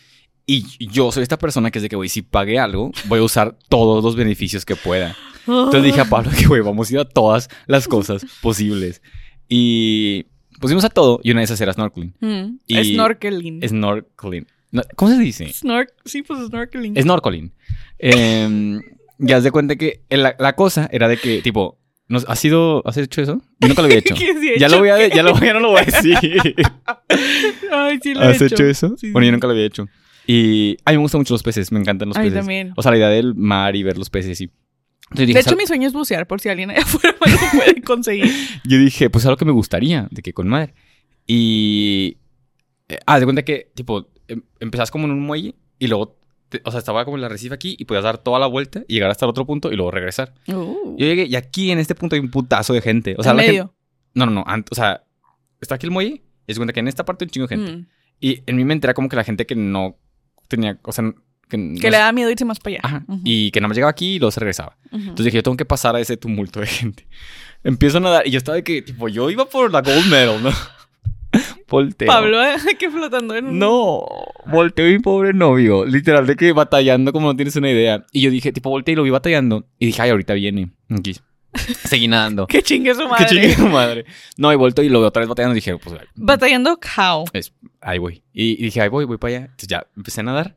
[0.45, 3.23] Y yo soy esta persona que es de que, güey, si pagué algo, voy a
[3.23, 5.15] usar todos los beneficios que pueda.
[5.47, 9.01] Entonces dije a Pablo que, güey, vamos a ir a todas las cosas posibles.
[9.49, 10.25] Y
[10.59, 12.13] pusimos a todo y una de esas era snorkeling.
[12.19, 13.67] Mm, Y- Snorkeling.
[13.67, 14.47] Snorkeling.
[14.95, 15.45] ¿Cómo se dice?
[15.47, 16.95] Snor- sí, pues snorkeling.
[17.01, 17.53] Snorkeling.
[17.99, 18.79] Eh,
[19.19, 22.81] ya has de cuenta que la, la cosa era de que, tipo, ¿nos, ¿has, sido,
[22.88, 23.41] ¿has hecho eso?
[23.59, 24.15] Yo nunca lo había hecho.
[24.15, 24.75] ¿Qué sí he ya, hecho?
[24.75, 26.17] lo voy a, ya, lo, ya no lo voy a decir.
[27.71, 28.55] Ay, sí lo he ¿Has hecho.
[28.55, 28.95] hecho eso?
[28.97, 29.88] Sí, bueno, yo nunca lo había hecho.
[30.27, 32.39] Y a mí me gustan mucho los peces, me encantan los A mí peces.
[32.39, 32.73] también.
[32.75, 34.49] O sea, la idea del mar y ver los peces y...
[35.11, 37.81] Dije, De hecho, mi sueño es bucear, por si alguien allá afuera me lo puede
[37.83, 38.31] conseguir.
[38.65, 40.73] yo dije, pues es algo que me gustaría, de que con madre.
[41.27, 42.17] Y...
[43.05, 46.17] Ah, de cuenta que, tipo, em- empezás como en un muelle y luego...
[46.49, 48.83] te- o sea, estaba como en la recife aquí y podías dar toda la vuelta
[48.88, 50.33] y llegar hasta el otro punto y luego regresar.
[50.47, 53.15] Uh, Yo llegué y aquí en este punto hay un putazo de gente.
[53.17, 53.73] O sea, en la gente- medio.
[54.13, 54.45] No, no, no.
[54.45, 55.03] ant- o sea,
[55.59, 57.55] está aquí el muelle y se cuenta que en esta parte hay un chingo de
[57.57, 57.71] gente.
[57.77, 57.88] Mm.
[58.21, 59.97] Y en mi mente era como que la gente que no
[60.47, 61.11] tenía, o sea,
[61.49, 62.79] que, no Que le da miedo irse más para allá.
[62.83, 63.03] Ajá.
[63.07, 64.77] Ujú, Y que nada más llegaba aquí y luego se regresaba.
[64.88, 64.97] ujú.
[65.01, 67.07] Entonces dije, yo tengo que pasar a ese tumulto de gente.
[67.63, 70.41] Empiezo a nadar y yo estaba de que, tipo, yo iba por la gold medal,
[70.43, 70.51] ¿no?
[71.67, 72.08] Volteo.
[72.08, 72.56] Pablo, ¿eh?
[72.80, 73.60] que flotando en un...
[73.60, 74.06] No,
[74.45, 75.86] volteo mi pobre novio.
[75.86, 78.06] Literal, de que batallando como no tienes una idea.
[78.12, 79.65] Y yo dije, tipo, volteé y lo vi batallando.
[79.80, 80.69] Y dije, ay, ahorita viene.
[80.89, 81.15] Aquí.
[81.86, 82.47] Seguí nadando.
[82.47, 83.25] Que chingue su Qué madre.
[83.28, 84.06] chingue su madre.
[84.38, 85.54] No, y volto y lo veo otra vez batallando.
[85.54, 87.25] Y dije, pues, Batallando cow.
[87.34, 88.23] es, ahí voy.
[88.34, 89.45] Y, y dije, ahí voy, voy para allá.
[89.45, 90.56] Entonces ya empecé a nadar.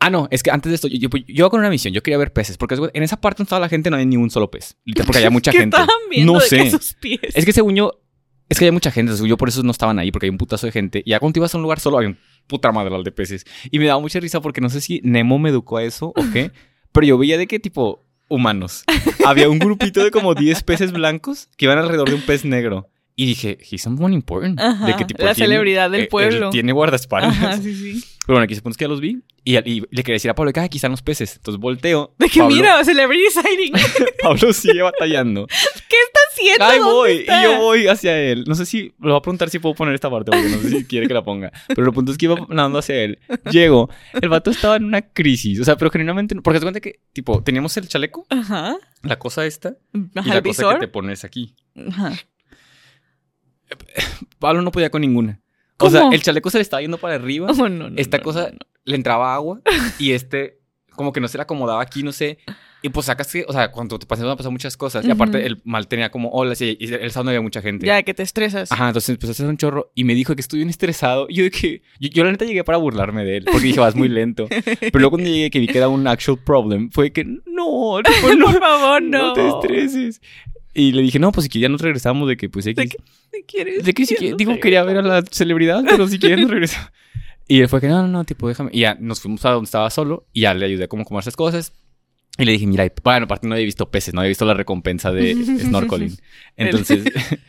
[0.00, 1.92] Ah, no, es que antes de esto, yo, yo, yo iba con una misión.
[1.92, 2.56] Yo quería ver peces.
[2.56, 4.76] Porque en esa parte donde estaba la gente no había ni un solo pez.
[5.04, 5.76] Porque había mucha ¿Qué gente.
[6.08, 6.58] viendo No de sé.
[6.58, 7.20] que sus pies?
[7.34, 8.00] Es que según yo,
[8.48, 9.12] es que había mucha gente.
[9.26, 10.10] Yo, por eso no estaban ahí.
[10.10, 11.02] Porque hay un putazo de gente.
[11.04, 13.44] Y ya cuando te ibas a un lugar solo, había un puta madral de peces.
[13.70, 16.24] Y me daba mucha risa porque no sé si Nemo me educó a eso o
[16.32, 16.50] qué.
[16.92, 18.84] pero yo veía de qué tipo humanos.
[19.24, 22.88] Había un grupito de como 10 peces blancos que iban alrededor de un pez negro.
[23.16, 24.60] Y dije, he's someone important.
[24.60, 26.50] Ajá, de que, tipo, la tiene- celebridad del él pueblo.
[26.50, 27.32] tiene guardaespaldas.
[27.36, 28.04] Ajá, sí, sí.
[28.24, 29.22] Pero bueno, aquí se pone que ya los vi.
[29.42, 31.34] Y, y le quería decir a Pablo que ah, aquí están los peces.
[31.36, 32.14] Entonces volteo.
[32.18, 33.72] De que Pablo, mira, celebrity sighting.
[33.96, 35.48] ¿Qué Pablo sigue batallando.
[35.50, 36.17] está
[36.60, 37.12] Ahí ¿Dónde voy.
[37.18, 37.40] está?
[37.40, 38.44] Y yo voy hacia él.
[38.46, 38.82] No sé si...
[39.00, 41.14] Le voy a preguntar si puedo poner esta parte porque no sé si quiere que
[41.14, 41.52] la ponga.
[41.68, 43.18] Pero lo punto es que iba nadando hacia él.
[43.50, 43.90] Llego.
[44.20, 45.60] El vato estaba en una crisis.
[45.60, 46.34] O sea, pero genuinamente...
[46.36, 48.76] Porque se cuenta que, tipo, teníamos el chaleco, Ajá.
[49.02, 51.54] la cosa esta y Ajá, la el cosa que te pones aquí.
[51.88, 52.12] Ajá.
[54.38, 55.40] Pablo no podía con ninguna.
[55.78, 57.48] O sea, el chaleco se le estaba yendo para arriba.
[57.50, 58.50] Oh, no, no, esta no, cosa
[58.84, 59.60] le entraba agua
[59.98, 60.57] y este
[60.98, 62.38] como que no se le acomodaba aquí, no sé.
[62.82, 65.04] Y pues sacas que, o sea, cuando te pasan, van a pasar muchas cosas.
[65.06, 65.46] Y aparte Ujú.
[65.46, 67.86] el mal tenía como olas y, y el sábado no había mucha gente.
[67.86, 68.70] Ya, que te estresas.
[68.70, 71.26] Ajá, entonces empezó a hacer un chorro y me dijo que estoy bien estresado.
[71.28, 73.80] Y yo de que, yo, yo la neta llegué para burlarme de él, porque dije,
[73.80, 74.46] vas muy lento.
[74.80, 78.34] Pero luego cuando llegué que vi que era un actual problem, fue que, no, tipo,
[78.36, 79.32] no, Por favor, no no.
[79.32, 80.20] te estreses.
[80.74, 82.76] Y le dije, no, pues si que ya nos regresamos de que, pues, X.
[82.76, 83.84] De Si quieres.
[83.84, 86.92] De que si no digo, quería ver a la celebridad, pero si quieren regresar.
[87.48, 88.70] Y él fue que, no, no, no, tipo, déjame.
[88.72, 91.22] Y ya nos fuimos a donde estaba solo y ya le ayudé como a comer
[91.22, 91.72] esas cosas.
[92.36, 95.10] Y le dije, mira, bueno, aparte no había visto peces, no había visto la recompensa
[95.10, 96.16] de snorkeling.
[96.56, 97.04] Entonces,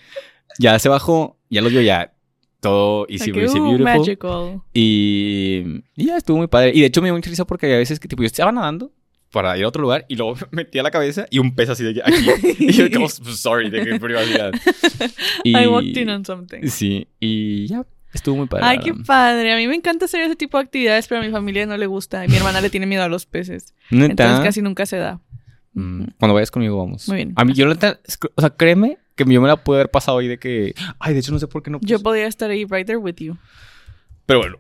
[0.60, 2.14] ya se bajó, ya lo vio ya
[2.60, 3.80] todo easy, uh, beautiful.
[3.80, 4.62] magical.
[4.74, 6.72] Y, y ya estuvo muy padre.
[6.74, 8.92] Y de hecho me dio mucha risa porque a veces que tipo yo estaba nadando
[9.32, 12.02] para ir a otro lugar y luego metía la cabeza y un pez así de
[12.02, 12.56] aquí.
[12.60, 14.52] y yo como, sorry, de qué privacidad.
[15.44, 16.68] Y, I walked in on something.
[16.68, 18.66] Sí, y ya estuvo muy padre.
[18.66, 19.54] Ay, qué padre.
[19.54, 21.86] A mí me encanta hacer ese tipo de actividades, pero a mi familia no le
[21.86, 22.26] gusta.
[22.26, 23.74] Y mi hermana le tiene miedo a los peces.
[23.92, 24.06] ¿Neta?
[24.24, 25.20] Entonces casi nunca se da.
[25.74, 27.08] Mm, Cuando vayas conmigo vamos.
[27.08, 27.34] Muy bien.
[27.36, 27.74] A mí yo la
[28.36, 31.20] o sea, créeme que yo me la pude haber pasado ahí de que, ay, de
[31.20, 31.80] hecho no sé por qué no.
[31.82, 33.38] Yo podría estar ahí right there with you.
[34.26, 34.58] Pero bueno,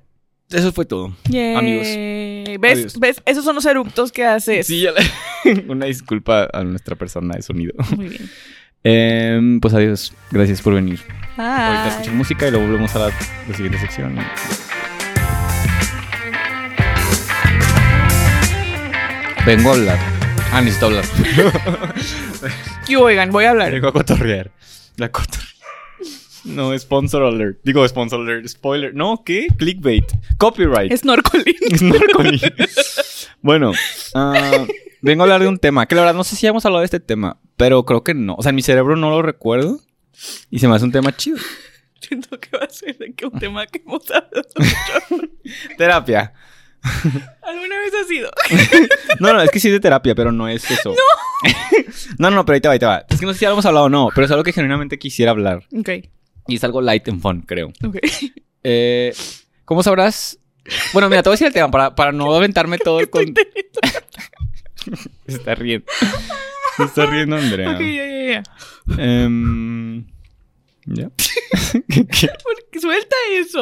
[0.49, 1.15] eso fue todo.
[1.29, 1.55] Yay.
[1.55, 1.87] Amigos.
[2.61, 2.77] ¿Ves?
[2.77, 2.99] Adiós.
[2.99, 3.21] ¿Ves?
[3.25, 4.67] Esos son los eructos que haces.
[4.67, 7.73] Sí, ya le- una disculpa a nuestra persona de sonido.
[7.95, 8.29] Muy bien.
[8.81, 11.01] Em, pues adiós, gracias por venir.
[11.39, 11.91] Ahorita Bye.
[11.91, 13.05] escuchen música y luego volvemos a la,
[13.47, 14.17] la siguiente sección.
[19.45, 19.97] Vengo a hablar.
[20.51, 21.05] Ah, necesito hablar.
[22.87, 23.71] Y oigan, voy a hablar.
[23.71, 24.51] Vengo a cotorrear.
[24.97, 25.45] La cotorrea.
[26.43, 27.59] No, sponsor alert.
[27.63, 28.47] Digo, sponsor alert.
[28.47, 28.95] Spoiler.
[28.95, 29.47] No, ¿qué?
[29.57, 30.05] Clickbait.
[30.39, 30.91] Copyright.
[30.97, 31.55] Snorkeling.
[31.77, 32.41] Snorkeling.
[33.41, 33.73] bueno,
[34.15, 34.65] ah,
[35.01, 36.85] vengo a hablar de un tema que la verdad no sé si hemos hablado de
[36.85, 38.33] este tema, pero creo que no.
[38.35, 39.81] O sea, en mi cerebro no lo recuerdo
[40.49, 41.37] y se me hace un tema chido.
[42.01, 44.47] Siento que va a ser de que un tema que hemos hablado.
[45.77, 46.33] Terapia.
[47.43, 48.31] ¿Alguna vez ha sido?
[49.19, 50.95] No, no, es que sí es de terapia, pero no es eso.
[50.95, 52.29] No.
[52.29, 53.05] no, no, pero ahí te va, ahí te va.
[53.09, 54.53] Es que no sé si ya lo hemos hablado o no, pero es algo que
[54.53, 55.65] genuinamente quisiera hablar.
[55.77, 55.89] Ok.
[56.47, 57.67] Y es algo light and fun, creo.
[57.85, 57.97] Ok.
[58.63, 59.13] Eh,
[59.65, 60.39] ¿Cómo sabrás?
[60.93, 63.25] Bueno, mira, te voy a decir el tema para, para no aventarme todo el con...
[65.27, 65.85] Está riendo.
[66.79, 67.71] Se está riendo, Andrea.
[67.71, 68.43] Ok, ya, ya,
[68.95, 69.03] ya.
[69.03, 70.05] Em,
[70.85, 71.11] ¿Ya?
[71.89, 72.29] ¿Qué- qué?
[72.79, 73.61] Suelta eso.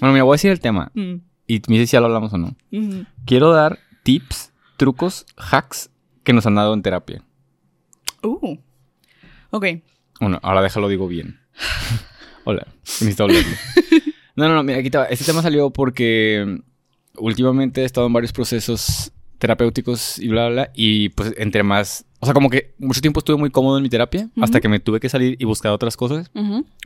[0.00, 0.90] Bueno, mira, voy a decir el tema.
[0.94, 1.14] Mm,
[1.46, 2.56] Y me dices si ya lo hablamos o no.
[2.70, 3.00] mm.
[3.24, 5.90] Quiero dar tips, trucos, hacks
[6.24, 7.22] que nos han dado en terapia.
[8.22, 8.56] Uh.
[9.50, 9.66] Ok.
[10.20, 11.40] Bueno, ahora déjalo digo bien.
[12.44, 13.50] Hola, necesito hablarlo.
[14.38, 15.06] No, no, no, mira, aquí va.
[15.06, 16.60] Este tema salió porque mm,
[17.24, 20.70] últimamente he estado en varios procesos terapéuticos y bla, bla, bla.
[20.74, 22.04] Y pues entre más...
[22.20, 24.80] O sea, como que mucho tiempo estuve muy cómodo en mi terapia hasta que me
[24.80, 26.30] tuve que salir y buscar otras cosas.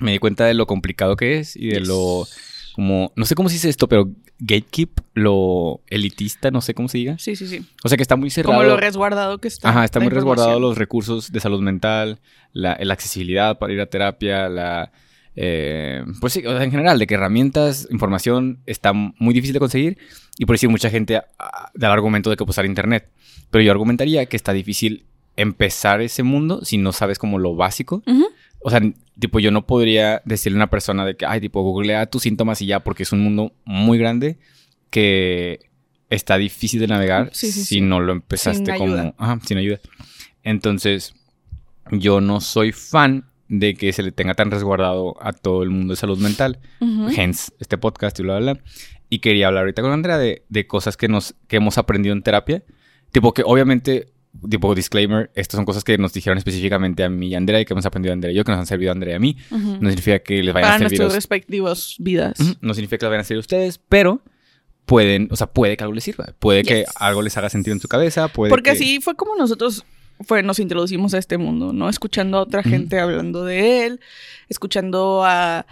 [0.01, 1.89] Me di cuenta de lo complicado que es y de Yes.
[1.89, 2.27] lo...
[2.75, 3.13] Como...
[3.17, 7.19] No sé cómo se dice esto, pero gatekeep, lo elitista, no sé cómo se diga.
[7.19, 7.65] Sí, sí, sí.
[7.85, 8.59] O sea, que está muy cerrado.
[8.59, 9.71] Como lo resguardado que está.
[9.71, 12.21] Ajá, está muy resguardado los recursos de salud mental,
[12.53, 14.93] la, la accesibilidad para ir a terapia, la...
[15.43, 19.59] eh, pues sí, o sea, en general, de que herramientas, información está muy difícil de
[19.59, 19.97] conseguir
[20.37, 23.09] y por eso mucha gente ah, da el argumento de que usar internet.
[23.51, 28.03] Pero yo argumentaría que está difícil empezar ese mundo si no sabes como lo básico.
[28.59, 28.83] O sea,
[29.19, 32.61] tipo, yo no podría decirle a una persona de que, ay, tipo, googlea tus síntomas
[32.61, 34.37] y ya, porque es un mundo muy grande
[34.91, 35.71] que
[36.11, 37.81] está difícil de navegar Sí, sí, si sí.
[37.81, 38.93] no lo empezaste Sin como...
[38.93, 39.15] ayuda.
[39.17, 39.81] Ajá, sin ayuda.
[40.43, 41.15] Entonces,
[41.91, 45.93] yo no soy fan de que se le tenga tan resguardado a todo el mundo
[45.93, 46.61] de salud mental.
[46.81, 47.09] Ujú.
[47.15, 48.63] Hence, este podcast y bla, bla, bla.
[49.11, 52.23] Y quería hablar ahorita con Andrea de, de cosas que, nos, que hemos aprendido en
[52.23, 52.63] terapia.
[53.11, 54.13] Tipo que obviamente,
[54.49, 57.65] tipo disclaimer, estas son cosas que nos dijeron específicamente a mí y a Andrea y
[57.65, 59.19] que hemos aprendido a Andrea y yo, que nos han servido a Andrea y a
[59.21, 59.37] mí.
[59.51, 59.79] Ujú.
[59.81, 62.39] No significa que les vayan Para a servir a nuestras respectivas vidas.
[62.39, 64.23] Ujú, No significa que les vayan a servir a ustedes, pero
[64.85, 66.35] pueden, o sea, puede que algo les sirva.
[66.39, 66.89] Puede que Yes.
[66.97, 68.29] algo les haga sentido en su cabeza.
[68.29, 69.85] Puede Porque que- así fue como nosotros
[70.21, 71.89] fue, nos introducimos a este mundo, ¿no?
[71.89, 74.01] Escuchando a otra gente hablando de él,
[74.49, 75.67] escuchando a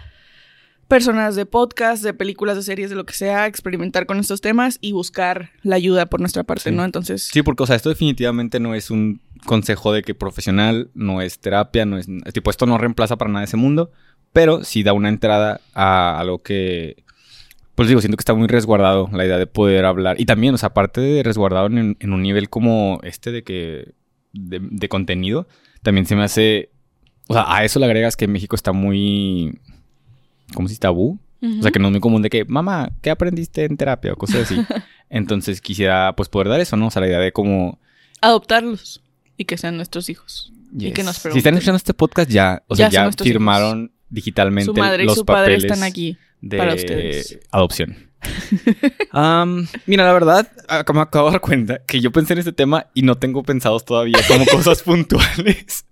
[0.87, 4.79] personas de podcast, de películas, de series, de lo que sea, experimentar con estos temas
[4.81, 6.75] y buscar la ayuda por nuestra parte, Sí.
[6.75, 6.83] ¿no?
[6.83, 11.21] Entonces, Sí, porque, o sea, esto definitivamente no es un consejo de que profesional, no
[11.21, 12.07] es terapia, no es...
[12.33, 13.91] Tipo, esto no reemplaza para nada ese mundo,
[14.33, 17.03] pero sí da una entrada a algo que...
[17.75, 20.19] Pues digo, siento que está muy resguardado la idea de poder hablar.
[20.19, 23.93] Y también, o sea, aparte de resguardado en, en un nivel como este de que...
[24.33, 25.47] De, de contenido,
[25.81, 26.69] también se me hace...
[27.27, 29.59] O sea, a eso le agregas que México está muy...
[30.53, 30.81] ¿Cómo se dice?
[30.81, 31.19] Tabú.
[31.41, 34.13] O sea, que no es muy común de que, mamá, ¿qué aprendiste en terapia?
[34.13, 34.59] O cosas así.
[35.09, 36.87] Entonces quisiera, pues, poder dar eso, ¿no?
[36.87, 37.79] O sea, la idea de cómo...
[38.21, 39.01] adoptarlos
[39.37, 40.51] y que sean nuestros hijos.
[40.77, 41.37] Y que nos Si pregunten.
[41.39, 45.25] están escuchando este podcast ya, o sea, Ya firmaron digitalmente Su madre y los su
[45.25, 47.39] padre están aquí de para ustedes.
[47.51, 48.08] adopción.
[49.85, 50.51] Mira, la verdad,
[50.93, 53.85] me acabo de dar cuenta que yo pensé en este tema y no tengo pensados
[53.85, 55.85] todavía como cosas puntuales.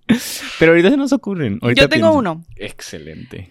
[0.60, 1.60] Pero ahorita se nos ocurren.
[1.62, 2.20] Ahorita Yo tengo pienso.
[2.20, 2.46] uno.
[2.56, 3.50] Excelente.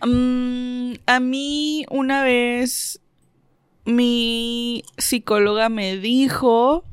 [1.07, 3.01] A mí una vez
[3.85, 6.85] mi psicóloga me dijo...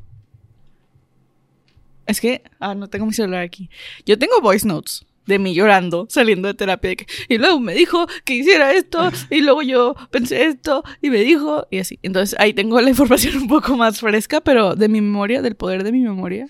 [2.05, 2.43] Es que...
[2.59, 3.69] Ah, no tengo mi celular aquí.
[4.05, 6.95] Yo tengo voice notes de mí llorando, saliendo de terapia.
[7.29, 11.67] y luego me dijo que hiciera esto, y luego yo pensé esto, y me dijo,
[11.71, 11.99] y así.
[12.03, 15.83] Entonces ahí tengo la información un poco más fresca, pero de mi memoria, del poder
[15.83, 16.47] de mi memoria.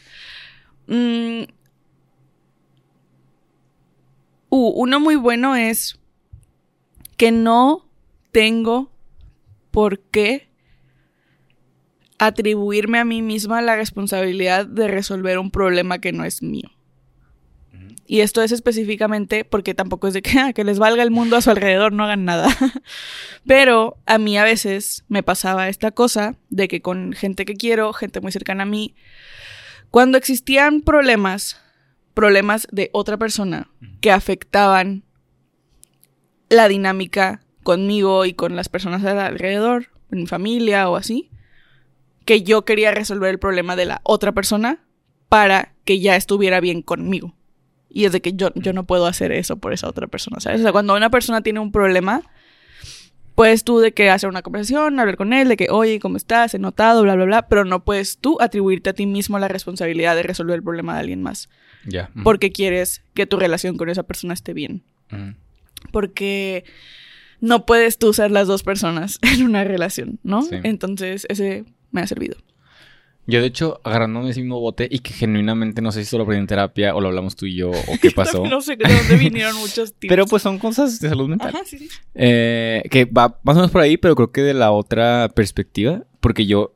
[0.88, 1.44] Mm.
[4.50, 6.00] Uh, uno muy bueno es
[7.18, 7.90] que no
[8.32, 8.92] tengo
[9.72, 10.50] por qué
[12.20, 16.70] atribuirme a mí misma la responsabilidad de resolver un problema que no es mío.
[18.14, 21.36] Y esto es específicamente porque tampoco es de que, ah, que les valga el mundo
[21.36, 22.48] a su alrededor, no hagan nada.
[23.48, 27.92] Pero a mí a veces me pasaba esta cosa de que con gente que quiero,
[27.92, 28.94] gente muy cercana a mí,
[29.90, 31.60] cuando existían problemas,
[32.14, 35.06] problemas de otra persona que afectaban
[36.50, 41.32] la dinámica conmigo y con las personas de alrededor, en mi familia o así,
[42.26, 44.86] que yo quería resolver el problema de la otra persona
[45.30, 47.34] para que ya estuviera bien conmigo.
[47.94, 50.60] Y es de que yo, yo no puedo hacer eso por esa otra persona, ¿sabes?
[50.60, 52.24] O sea, cuando una persona tiene un problema,
[53.36, 56.54] puedes tú de que hacer una conversación, hablar con él, de que, oye, ¿cómo estás?
[56.56, 60.16] He notado, bla, bla, bla, pero no puedes tú atribuirte a ti mismo la responsabilidad
[60.16, 61.50] de resolver el problema de alguien más,
[61.86, 62.10] Ya.
[62.16, 62.24] Ujú.
[62.24, 64.84] porque quieres que tu relación con esa persona esté bien
[65.92, 66.64] porque
[67.40, 70.42] no puedes tú ser las dos personas en una relación, ¿no?
[70.44, 70.56] Sí.
[70.64, 72.38] Entonces, ese me ha servido.
[73.26, 76.42] Yo, de hecho, agarrándome ese mismo bote y que genuinamente no sé si solo aprendí
[76.42, 78.46] en terapia o lo hablamos tú y yo o qué pasó.
[78.46, 80.10] no sé de dónde vinieron muchos tips.
[80.10, 81.50] Pero pues son cosas de salud mental.
[81.56, 81.88] Ajá, sí, sí.
[82.16, 86.04] Eh, que va más o menos por ahí, pero creo que de la otra perspectiva.
[86.20, 86.76] Porque yo.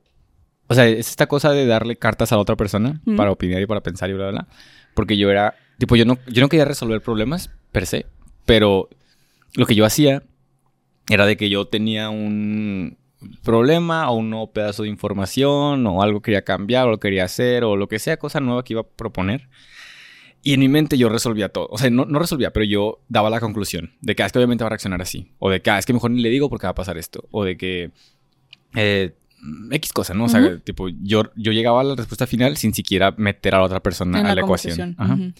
[0.69, 3.15] O sea, es esta cosa de darle cartas a la otra persona Mm.
[3.17, 4.47] para opinar y para pensar y bla, bla, bla.
[4.93, 5.55] Porque yo era.
[5.79, 8.05] Tipo, yo no, yo no quería resolver problemas per se.
[8.45, 8.89] Pero
[9.55, 10.23] lo que yo hacía
[11.09, 12.97] era de que yo tenía un
[13.43, 17.63] problema o un nuevo pedazo de información o algo quería cambiar o lo quería hacer
[17.63, 19.49] o lo que sea, cosa nueva que iba a proponer.
[20.43, 21.67] Y en mi mente yo resolvía todo.
[21.71, 24.39] O sea, no, no resolvía, pero yo daba la conclusión de que ah, es que
[24.39, 25.31] obviamente va a reaccionar así.
[25.39, 27.27] O de que ah, es que mejor ni le digo porque va a pasar esto.
[27.31, 27.91] O de que.
[28.75, 29.13] eh,
[29.71, 30.25] X cosa, ¿no?
[30.25, 30.59] O sea, Ujú.
[30.59, 34.19] tipo, yo, yo llegaba a la respuesta final sin siquiera meter a la otra persona
[34.19, 34.95] en a la, la, ecuación.
[34.97, 35.13] Ajá.
[35.13, 35.33] Ujú.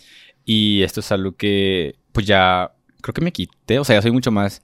[0.46, 2.72] Y esto es algo que, pues ya,
[3.02, 3.80] creo que me quité.
[3.80, 4.62] O sea, ya soy mucho más.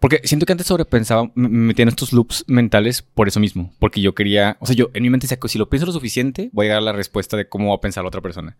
[0.00, 3.72] Porque siento que antes sobrepensaba, me me metía en estos loops mentales por eso mismo.
[3.78, 5.92] Porque yo quería, o sea, yo en mi mente decía que si lo pienso lo
[5.92, 8.56] suficiente, voy a llegar a la respuesta de cómo va a pensar la otra persona.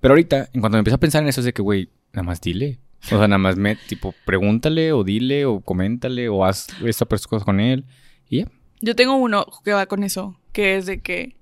[0.00, 2.24] Pero ahorita, en cuanto me empiezo a pensar en eso, es de que, güey, nada
[2.24, 2.80] más dile.
[3.04, 7.44] O sea, nada más me, tipo, pregúntale o dile o coméntale o haz esta cosa
[7.44, 7.84] con él.
[8.28, 8.48] Y ya.
[8.80, 11.36] Yo tengo uno que va con eso, que es de que...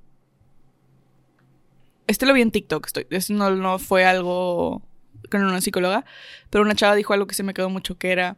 [2.07, 4.83] Este lo vi en TikTok, estoy, es- no, no fue algo
[5.31, 6.05] con una psicóloga,
[6.51, 8.37] pero una chava dijo algo que se me quedó mucho, que era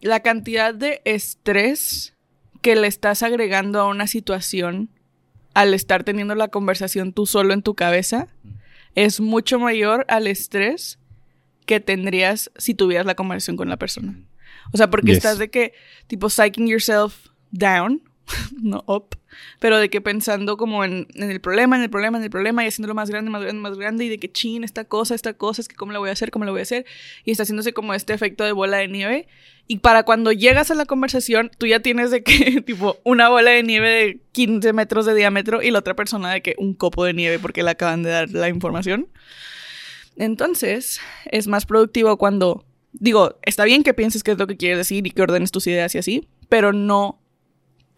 [0.00, 2.14] la cantidad de estrés
[2.62, 4.90] que le estás agregando a una situación
[5.54, 8.28] al estar teniendo la conversación tú solo en tu cabeza
[8.94, 10.98] es mucho mayor al estrés
[11.66, 14.18] que tendrías si tuvieras la conversación con la persona.
[14.72, 15.18] O sea, porque Yes.
[15.18, 15.72] estás de que,
[16.06, 18.02] tipo, psyching yourself down,
[18.60, 19.16] no up,
[19.58, 22.68] pero de que pensando como en, el problema, en el problema, en el problema y
[22.68, 25.62] haciéndolo más grande, más grande, más grande y de que chin, esta cosa, esta cosa,
[25.62, 26.86] es que cómo la voy a hacer, cómo la voy a hacer
[27.24, 29.28] y está haciéndose como este efecto de bola de nieve
[29.66, 33.52] y para cuando llegas a la conversación tú ya tienes de que tipo una bola
[33.52, 37.04] de nieve de 15 metros de diámetro y la otra persona de que un copo
[37.04, 39.08] de nieve porque le acaban de dar la información.
[40.16, 44.78] Entonces, es más productivo cuando, digo, está bien que pienses qué es lo que quieres
[44.78, 47.19] decir y que ordenes tus ideas y así, pero no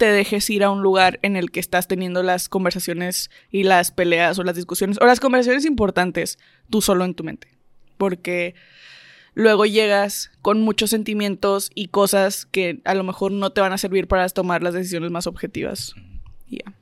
[0.03, 3.93] te dejes ir a un lugar en el que estás teniendo las conversaciones y las
[3.93, 6.41] peleas o las discusiones o las conversaciones importantes
[6.71, 7.47] tú solo en tu mente.
[7.99, 8.57] Porque
[9.35, 13.79] luego llegas con muchos sentimientos y cosas que a lo mejor no te van a
[13.79, 15.95] servir para tomar las decisiones más objetivas.
[16.49, 16.73] Y Ya.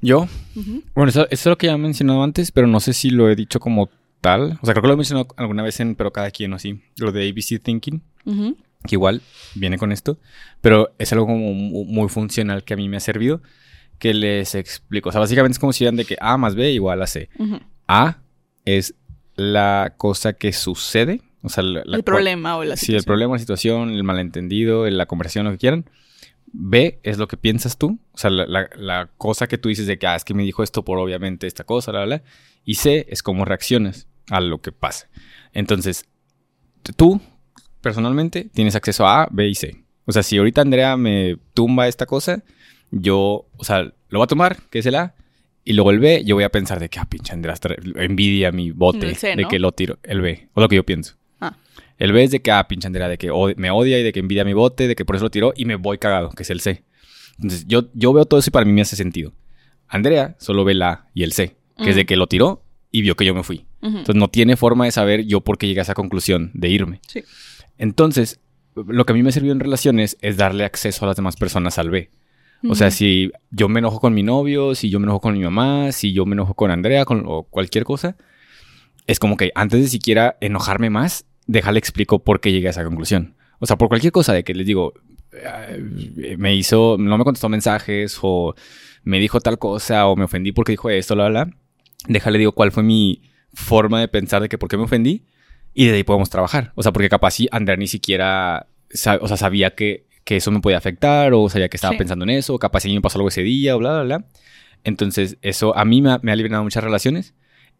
[0.00, 0.82] Yo, Ujú.
[0.96, 3.30] bueno, eso, eso es lo que ya he mencionado antes, pero no sé si lo
[3.30, 3.88] he dicho como
[4.20, 4.58] tal.
[4.62, 6.80] O sea, creo que lo he mencionado alguna vez en Pero cada quien o así.
[6.96, 8.02] Lo de ABC Thinking.
[8.24, 8.56] Ujú.
[8.86, 9.22] Que igual
[9.54, 10.18] viene con esto,
[10.60, 13.42] pero es algo como muy funcional que a mí me ha servido,
[13.98, 15.08] que les explico.
[15.08, 17.28] O sea, básicamente es como si digan de que A más B igual a C.
[17.88, 18.18] A
[18.64, 18.94] es
[19.36, 23.04] la cosa que sucede, o sea, la, la el problema o la Sí, el situación.
[23.04, 25.88] problema, la situación, el malentendido, la conversación, lo que quieran.
[26.58, 29.86] B es lo que piensas tú, o sea, la, la- la cosa que tú dices
[29.86, 32.22] de que, ah, es que me dijo esto por obviamente esta cosa, la, la.
[32.64, 35.08] Y C es cómo reaccionas a lo que pasa.
[35.52, 36.06] Entonces,
[36.96, 37.20] tú,
[37.80, 39.84] personalmente, tienes acceso a A, B y C.
[40.04, 42.42] O sea, si ahorita Andrea me tumba esta cosa,
[42.90, 45.14] yo, o sea, lo voy a tomar, que es el A,
[45.64, 47.56] y luego el B, yo voy a pensar de que, ah, pinche Andrea,
[47.96, 51.16] envidia mi bote, de que lo tiro, el B, o lo que yo pienso.
[51.40, 51.56] Ah.
[51.98, 54.20] El B es de que, ah, pinche Andrea, de que me odia y de que
[54.20, 56.50] envidia mi bote, de que por eso lo tiró y me voy cagado, que es
[56.50, 56.84] el C.
[57.38, 59.32] Entonces, yo, yo veo todo eso y para mí me hace sentido.
[59.88, 62.62] Andrea solo ve la A y el C, que es de que lo tiró
[62.92, 63.66] y vio que yo me fui.
[63.82, 67.00] Entonces, no tiene forma de saber yo por qué llegué a esa conclusión de irme.
[67.08, 67.24] Sí.
[67.78, 68.40] Entonces,
[68.74, 71.78] lo que a mí me servido en relaciones es darle acceso a las demás personas
[71.78, 72.10] al B.
[72.68, 75.44] O sea, si yo me enojo con mi novio, si yo me enojo con mi
[75.44, 78.16] mamá, si yo me enojo con Andrea con, o cualquier cosa,
[79.06, 82.82] es como que antes de siquiera enojarme más, déjale explico por qué llegué a esa
[82.84, 83.36] conclusión.
[83.60, 84.94] O sea, por cualquier cosa de que les digo,
[86.38, 88.54] me hizo, no me contestó mensajes o
[89.04, 91.56] me dijo tal cosa o me ofendí porque dijo esto, la, la, la,
[92.08, 93.22] déjale digo cuál fue mi
[93.52, 95.24] forma de pensar de que por qué me ofendí
[95.78, 96.72] y de ahí podemos trabajar.
[96.74, 98.66] O sea, porque capaz sí, Andrea ni siquiera
[99.20, 101.98] o sea, sabía que, que eso me podía afectar o sabía que estaba Sí.
[101.98, 104.24] pensando en eso, o capaz sí me pasó algo ese día o bla, bla, bla.
[104.84, 107.34] Entonces, eso a mí me ha, me ha liberado muchas relaciones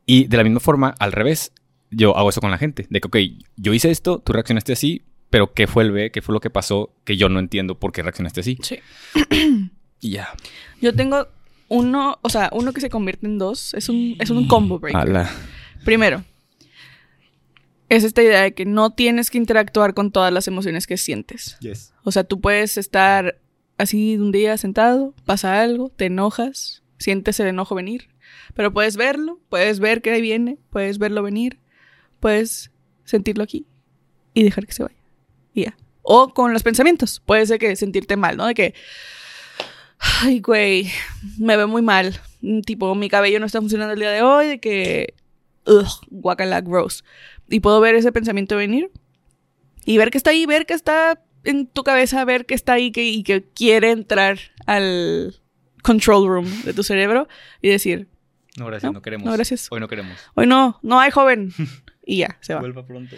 [0.04, 1.52] y de la misma forma, al revés,
[1.90, 2.86] yo hago eso con la gente.
[2.90, 3.16] De que, ok,
[3.56, 6.10] yo hice esto, tú reaccionaste así, pero ¿qué fue el B?
[6.10, 8.58] ¿Qué fue lo que pasó que yo no entiendo por qué reaccionaste así?
[8.62, 8.78] Sí.
[10.00, 10.28] Y ya.
[10.82, 11.26] Yo tengo
[11.68, 13.72] uno, o sea, uno que se convierte en dos.
[13.72, 15.00] Es un, es un combo breaker.
[15.00, 15.30] Ala.
[15.84, 16.22] Primero,
[17.88, 21.56] es esta idea de que no tienes que interactuar con todas las emociones que sientes.
[21.60, 21.94] Yes.
[22.02, 23.38] O sea, tú puedes estar
[23.78, 28.08] así un día sentado, pasa algo, te enojas, sientes el enojo venir,
[28.54, 31.58] pero puedes verlo, puedes ver que viene, puedes verlo venir,
[32.20, 32.70] puedes
[33.04, 33.66] sentirlo aquí
[34.34, 34.96] y dejar que se vaya.
[35.54, 35.76] Y ya.
[36.02, 38.46] O con los pensamientos, puede ser que sentirte mal, ¿no?
[38.46, 38.74] De que,
[39.98, 40.90] ay, güey,
[41.38, 42.18] me veo muy mal.
[42.64, 45.14] Tipo, mi cabello no está funcionando el día de hoy, de que,
[45.66, 47.04] ugh, guacala, gross.
[47.48, 48.90] Y puedo ver ese pensamiento venir
[49.84, 52.90] y ver que está ahí, ver que está en tu cabeza, ver que está ahí
[52.90, 55.36] que, y que quiere entrar al
[55.82, 57.28] control room de tu cerebro
[57.62, 58.08] y decir,
[58.56, 59.26] No, gracias, No, no, queremos.
[59.26, 59.68] no, gracias.
[59.70, 60.18] Hoy no queremos.
[60.34, 61.52] hoy no, no hay joven.
[62.08, 62.60] Y ya, se va.
[62.60, 63.16] Vuelva pronto.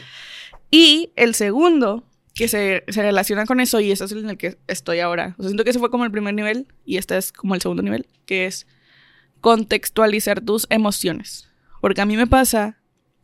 [0.71, 4.57] Y el segundo, que se, se relaciona con eso, y ese es en el que
[4.67, 5.35] estoy ahora.
[5.37, 7.61] O sea, siento que ese fue como el primer nivel, y este es como el
[7.61, 8.67] segundo nivel, que es
[9.43, 11.51] contextualizar tus emociones.
[11.83, 12.78] Porque a mí me pasa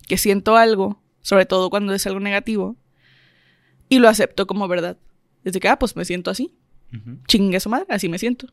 [0.07, 2.77] que siento algo, sobre todo cuando es algo negativo,
[3.89, 4.99] y lo acepto como verdad.
[5.43, 6.55] Desde que, ah, pues me siento así.
[6.93, 7.19] Ujú.
[7.27, 8.49] Chingue su madre, así me siento.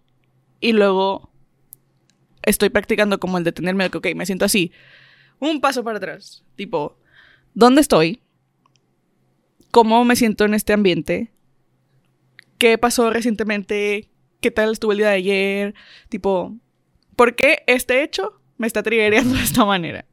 [0.60, 1.32] Y luego
[2.44, 4.72] estoy practicando como el detenerme de que, ok, me siento así.
[5.40, 6.44] Un paso para atrás.
[6.56, 6.98] Tipo,
[7.54, 8.22] ¿dónde estoy?
[9.72, 11.32] ¿Cómo me siento en este ambiente?
[12.58, 14.10] ¿Qué pasó recientemente?
[14.42, 15.76] ¿Qué tal estuvo el día de ayer?
[16.10, 16.56] Tipo,
[17.16, 20.06] ¿por qué este hecho me está triggereando de esta manera?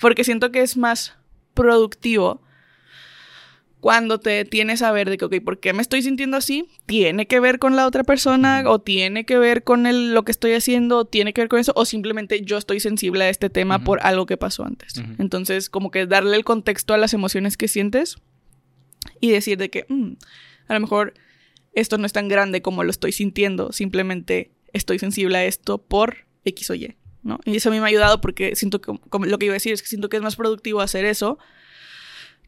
[0.00, 1.14] Porque siento que es más
[1.54, 2.42] productivo
[3.80, 6.66] cuando te tienes a ver de que, ok, ¿por qué me estoy sintiendo así?
[6.86, 8.64] ¿Tiene que ver con la otra persona?
[8.66, 10.98] ¿O tiene que ver con el- lo que estoy haciendo?
[10.98, 11.72] ¿O tiene que ver con eso?
[11.76, 14.94] ¿O simplemente yo estoy sensible a este tema por algo que pasó antes?
[15.18, 18.16] Entonces, como que darle el contexto a las emociones que sientes
[19.20, 20.14] y decir de que, "Mm,
[20.68, 21.14] a lo mejor
[21.72, 26.26] esto no es tan grande como lo estoy sintiendo, simplemente estoy sensible a esto por
[26.44, 27.38] X o Y, ¿no?
[27.44, 29.60] Y eso a mí me ha ayudado porque siento que, como lo que iba a
[29.60, 31.38] decir es que siento que es más productivo hacer eso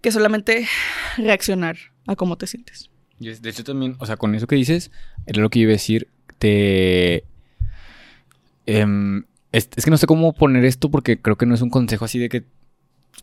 [0.00, 0.66] que solamente
[1.18, 1.76] reaccionar
[2.06, 2.90] a cómo te sientes.
[3.18, 4.90] De hecho también, o sea, con eso que dices,
[5.26, 6.08] era lo que iba a decir,
[6.38, 7.24] te...
[8.66, 11.70] em, es, es que no sé cómo poner esto porque creo que no es un
[11.70, 12.44] consejo así de que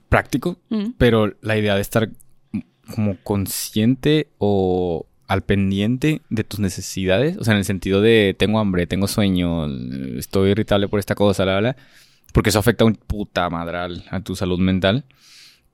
[0.10, 0.92] práctico, Mm.
[0.98, 2.10] pero la idea de estar
[2.94, 8.60] como consciente o al pendiente de tus necesidades, o sea, en el sentido de tengo
[8.60, 9.68] hambre, tengo sueño,
[10.18, 11.76] estoy irritable por esta cosa, la, la,
[12.32, 15.06] porque eso afecta un puta madral a tu salud mental,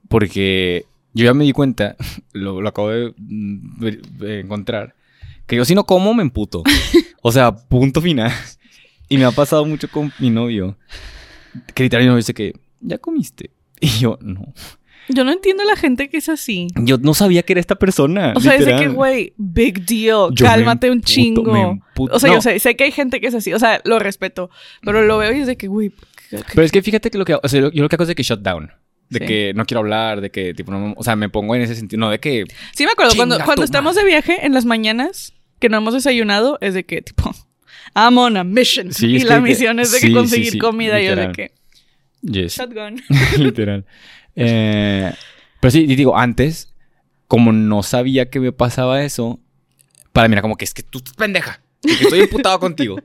[0.08, 1.96] porque yo ya me di cuenta,
[2.32, 3.84] lo, acabo de, mm,
[4.18, 4.94] de encontrar,
[5.46, 6.62] que yo si no como me emputo,
[7.22, 8.32] o sea, punto final,
[9.08, 10.76] y me ha pasado mucho con mi novio,
[11.74, 13.50] que literalmente novio dice que, ¿ya comiste?
[13.80, 14.54] Y yo, no.
[15.08, 16.68] Yo no entiendo a la gente que es así.
[16.76, 18.32] Yo no sabía que era esta persona.
[18.36, 18.94] O sea, es de que, literal.
[18.94, 21.78] güey, big deal, Yo cálmate un chingo.
[21.96, 22.42] O sea, yo No.
[22.42, 24.48] sé, sé que hay gente que es así, o sea, lo respeto,
[24.82, 25.90] pero lo veo y es de que, güey,
[26.30, 27.34] ¿qué- qué- Pero es que fíjate que lo que...
[27.34, 28.70] O sea, yo, yo lo que hago es de que shut down.
[29.10, 29.26] De Sí.
[29.26, 30.72] que no quiero hablar, de que tipo...
[30.72, 32.00] No, o sea, me pongo en ese sentido.
[32.00, 32.44] No, de que...
[32.74, 36.56] Sí me acuerdo, cuando, cuando estamos de viaje en las mañanas, que no hemos desayunado,
[36.62, 37.30] es de que, tipo,
[37.94, 38.92] I'm on a mission.
[38.92, 41.32] Sí, y la que- misión es de que sí, conseguir comida y yo de literal.
[41.36, 41.52] que,
[42.22, 42.56] Yes.
[42.56, 43.02] shotgun.
[43.38, 43.84] Literal.
[44.36, 45.12] Eh,
[45.60, 46.72] pero sí, y digo, antes,
[47.28, 49.40] como no sabía que me pasaba eso,
[50.12, 51.60] para mí era como que es que tú estás pendeja.
[51.82, 52.96] de que estoy imputado contigo.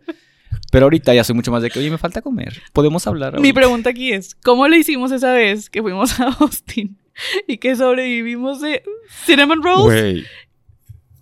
[0.72, 2.62] Pero ahorita ya soy mucho más de que, oye, me falta comer.
[2.74, 3.34] Podemos hablar.
[3.34, 6.98] Mi ahorita?" pregunta aquí es, ¿cómo le hicimos esa vez que fuimos a Austin
[7.48, 8.84] y que sobrevivimos de
[9.26, 10.24] cinnamon rolls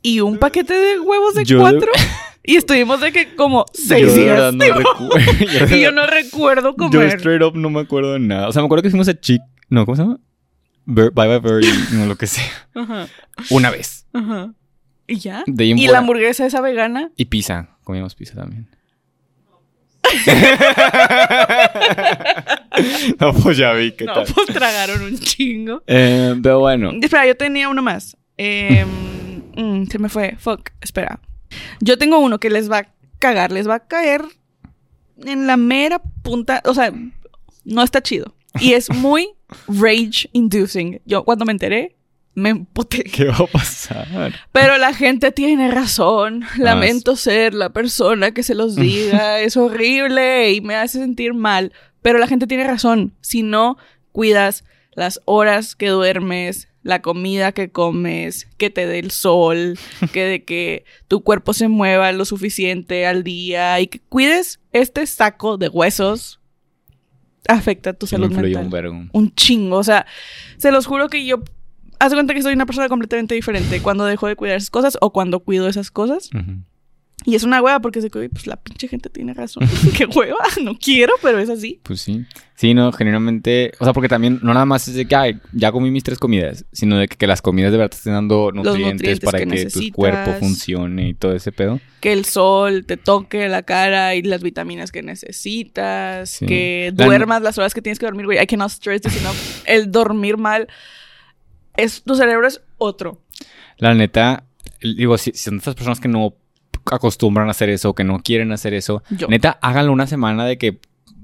[0.02, 1.92] y un paquete de huevos de Yo de- cuatro?
[2.48, 4.54] Y estuvimos de que como seis Yo días.
[4.54, 4.64] no
[5.76, 7.16] y yo no recuerdo Yo comer.
[7.16, 8.48] straight up no me acuerdo de nada.
[8.48, 9.42] O sea, me acuerdo que fuimos a Chick...
[9.70, 10.20] No, ¿cómo se llama?
[10.86, 12.46] Bye Bye Birdie, no lo que sea.
[12.74, 13.08] Ajá,
[13.50, 14.06] Una vez.
[14.14, 14.54] ajá.
[15.08, 15.44] ¿Y ya?
[15.46, 17.12] De ¿Y la hamburguesa esa vegana?
[17.16, 17.70] Y pizza.
[17.84, 18.68] Comíamos pizza también.
[23.20, 24.26] no, pues ya vi qué No, tal.
[24.34, 25.84] pues tragaron un chingo.
[25.88, 26.92] Eh, pero bueno.
[27.02, 28.18] Espera, yo tenía uno más.
[28.38, 28.86] Eh,
[29.56, 30.36] mm, se me fue.
[30.40, 30.72] Fuck.
[30.82, 31.20] Espera.
[31.80, 32.88] Yo tengo uno que les va a
[33.20, 33.52] cagar.
[33.52, 34.24] Les va a caer
[35.24, 36.62] en la mera punta.
[36.66, 36.92] O sea,
[37.64, 38.36] no está chido.
[38.60, 39.30] Y es muy
[39.68, 41.02] rage inducing.
[41.06, 41.96] Yo cuando me enteré,
[42.34, 43.04] me emputé.
[43.14, 44.34] ¿Qué va a pasar?
[44.52, 46.44] Pero la gente tiene razón.
[46.44, 49.40] Ah, Lamento ser la persona que se los diga.
[49.40, 51.72] es horrible y me hace sentir mal.
[52.02, 53.14] Pero la gente tiene razón.
[53.22, 53.78] Si no
[54.12, 59.78] cuidas las horas que duermes, la comida que comes, que te dé el sol,
[60.14, 65.06] que de que tu cuerpo se mueva lo suficiente al día y que cuides este
[65.08, 66.40] saco de huesos,
[67.48, 69.10] afecta tu Sí me salud influyó mental un vergo.
[69.12, 69.78] un chingo.
[69.78, 70.06] O sea,
[70.58, 71.44] se los juro que yo.
[72.00, 74.98] Haz de cuenta que soy una persona completamente diferente cuando dejo de cuidar esas cosas
[75.02, 76.30] o cuando cuido esas cosas.
[76.34, 76.60] Ujú.
[77.26, 79.68] Y es una hueva porque se pues la pinche gente tiene razón.
[79.98, 81.80] Qué hueva, no quiero, pero es así.
[81.82, 82.24] Pues sí.
[82.56, 83.72] Sí, no, generalmente.
[83.80, 86.20] O sea, porque también no nada más es de que ay, ya comí mis tres
[86.20, 89.40] comidas, sino de que, que las comidas de verdad te estén dando nutrientes, nutrientes para
[89.40, 91.80] que que, tu cuerpo funcione y todo ese pedo.
[92.00, 96.30] Que el sol te toque la cara y las vitaminas que necesitas.
[96.30, 96.46] Sí.
[96.46, 98.42] Que La- duermas las horas que tienes que dormir, güey.
[98.42, 99.36] I cannot stress this enough.
[99.66, 100.68] El dormir mal.
[101.76, 103.22] Es, tu cerebro es otro.
[103.78, 104.46] La neta,
[104.82, 106.36] digo, si, si son estas personas que no
[106.92, 109.28] acostumbran a hacer eso, que no quieren hacer eso, Yo.
[109.28, 110.80] neta, háganlo una semana de que.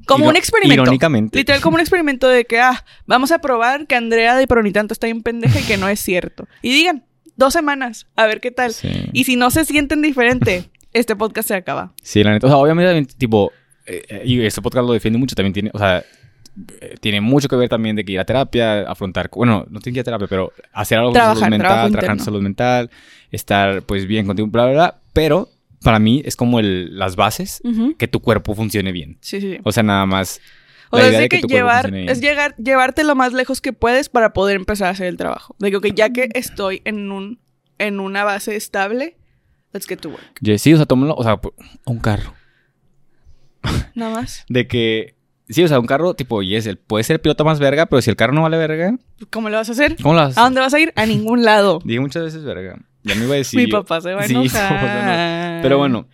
[0.06, 0.82] Como un experimento.
[0.82, 1.38] Irónicamente.
[1.38, 5.08] Literal, como un experimento de que, ah, vamos a probar que Andrea de Pronitanto está
[5.08, 6.48] bien pendeja y que no es cierto.
[6.62, 7.06] Y digan,
[7.36, 8.74] dos semanas, a ver qué tal.
[8.74, 9.10] Sí.
[9.14, 11.94] Y si no se sienten diferente, este podcast se acaba.
[12.02, 12.48] Sí, la neta.
[12.48, 13.52] O sea, obviamente tipo,
[13.86, 16.04] eh, eh, y este podcast lo defiende mucho, también tiene, o sea,
[17.00, 20.00] tiene mucho que ver también de que ir a terapia, afrontar, bueno, no tiene que
[20.00, 22.90] ir a terapia, pero hacer algo Trabajar, con salud mental, trabajar en salud mental,
[23.32, 24.96] estar pues bien contigo, bla, bla, bla.
[25.14, 25.50] Pero
[25.84, 27.62] para mí es como el, las bases
[27.98, 29.18] que tu cuerpo funcione bien.
[29.22, 29.58] Sí, sí.
[29.64, 30.42] O sea, nada más.
[30.92, 34.34] O sea, es de que llevar, es llegar, llevarte lo más lejos que puedes para
[34.34, 35.56] poder empezar a hacer el trabajo.
[35.58, 37.40] De que, ya que estoy en un,
[37.78, 39.16] en una base estable,
[39.72, 40.60] let's get to work.
[40.60, 41.40] Sí, o sea, tómalo, o sea,
[41.86, 42.34] un carro.
[43.96, 44.46] Nada más.
[44.50, 45.16] De que,
[45.52, 48.02] sí, o sea, un carro tipo, yes, el, puede ser el piloto más verga, pero
[48.02, 48.96] si el carro no vale verga,
[49.30, 49.96] ¿Cómo lo vas a hacer?
[50.02, 50.38] ¿cómo lo haces?
[50.38, 50.92] ¿A dónde vas a ir?
[50.96, 51.80] A ningún lado.
[51.86, 52.78] Dije muchas veces verga.
[53.04, 53.60] Ya me iba a decir.
[53.60, 54.68] Mi papá se va a Sí, enojar.
[54.70, 56.08] somos unos- Pero bueno,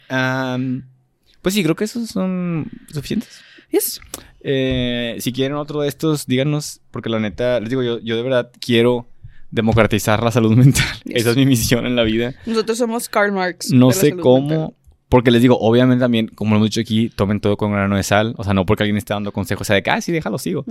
[1.42, 3.42] pues sí, creo que esos son suficientes.
[3.72, 4.00] Yes.
[4.42, 8.22] Eh, si quieren otro de estos, díganos, porque la neta, les digo, yo, yo de
[8.24, 9.08] verdad quiero
[9.52, 10.86] democratizar la salud mental.
[11.04, 11.18] Yes.
[11.22, 12.34] Esa es mi misión en la vida.
[12.46, 13.72] Nosotros somos Karl Marx.
[13.72, 14.74] No sé cómo, mental.
[15.10, 18.04] Porque les digo, obviamente también, como lo hemos dicho aquí, tomen todo con grano de
[18.04, 18.34] sal.
[18.38, 20.38] O sea, no porque alguien esté dando consejos, o sea, de que, ah, sí, déjalo,
[20.38, 20.66] sigo.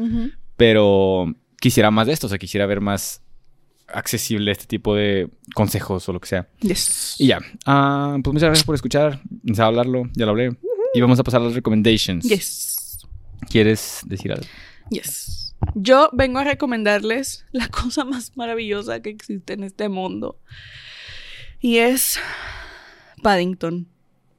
[0.56, 3.22] Pero quisiera más de esto, o sea, quisiera ver más
[3.88, 6.48] accesible este tipo de consejos o lo que sea.
[6.60, 7.16] Yes.
[7.18, 7.38] Y ya.
[7.64, 9.20] Ah, pues muchas gracias por escuchar.
[9.44, 10.56] Pensaba hablarlo, ya lo hablé.
[10.92, 12.28] Y vamos a pasar a las recommendations.
[12.28, 13.06] Yes.
[13.48, 14.46] ¿Quieres decir algo?
[14.90, 15.54] Yes.
[15.74, 20.38] Yo vengo a recomendarles la cosa más maravillosa que existe en este mundo.
[21.60, 22.18] Y es
[23.22, 23.88] Paddington.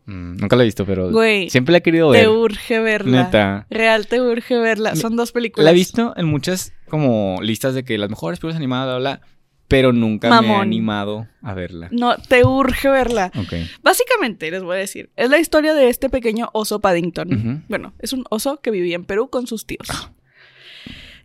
[0.08, 2.30] Mm, nunca la he visto, pero Güey, siempre la he querido Te ver.
[2.30, 3.24] urge verla.
[3.24, 3.68] Neta.
[3.70, 4.96] Real, te urge verla.
[4.96, 5.66] Son dos películas.
[5.66, 9.28] La he visto en muchas como listas de que las mejores películas animadas, bla, bla,
[9.68, 11.90] pero nunca me he animado a verla.
[11.92, 13.32] No, te urge verla.
[13.38, 13.54] Ok.
[13.84, 17.66] Básicamente, les voy a decir, es la historia de este pequeño oso Paddington.
[17.68, 20.10] Bueno, es un oso que vivía en Perú con sus tíos.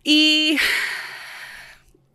[0.03, 0.57] Y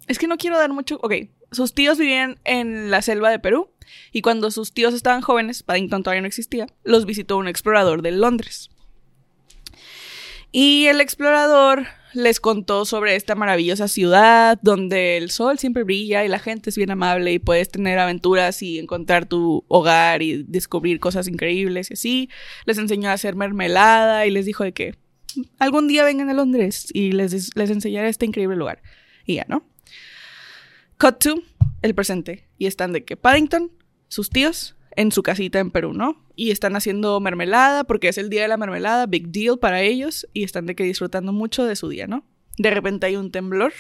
[0.07, 0.99] es que no quiero dar mucho...
[1.01, 1.13] Ok,
[1.53, 3.69] sus tíos vivían en la selva de Perú
[4.11, 8.11] y cuando sus tíos estaban jóvenes, Paddington todavía no existía, los visitó un explorador de
[8.11, 8.69] Londres.
[10.51, 16.29] Y el explorador les contó sobre esta maravillosa ciudad donde el sol siempre brilla y
[16.29, 20.99] la gente es bien amable y puedes tener aventuras y encontrar tu hogar y descubrir
[20.99, 22.29] cosas increíbles y así.
[22.65, 24.95] Les enseñó a hacer mermelada y les dijo de que
[25.59, 28.81] algún día vengan a Londres y les, les enseñaré este increíble lugar.
[29.25, 29.63] Y ya, ¿no?
[30.97, 31.43] Cut to
[31.81, 32.47] el presente.
[32.57, 33.71] Y están de que Paddington,
[34.07, 36.25] sus tíos, en su casita en Perú, ¿no?
[36.35, 40.27] Y están haciendo mermelada porque es el día de la mermelada, big deal para ellos,
[40.33, 42.25] y están de que disfrutando mucho de su día, ¿no?
[42.57, 43.73] De repente hay un temblor.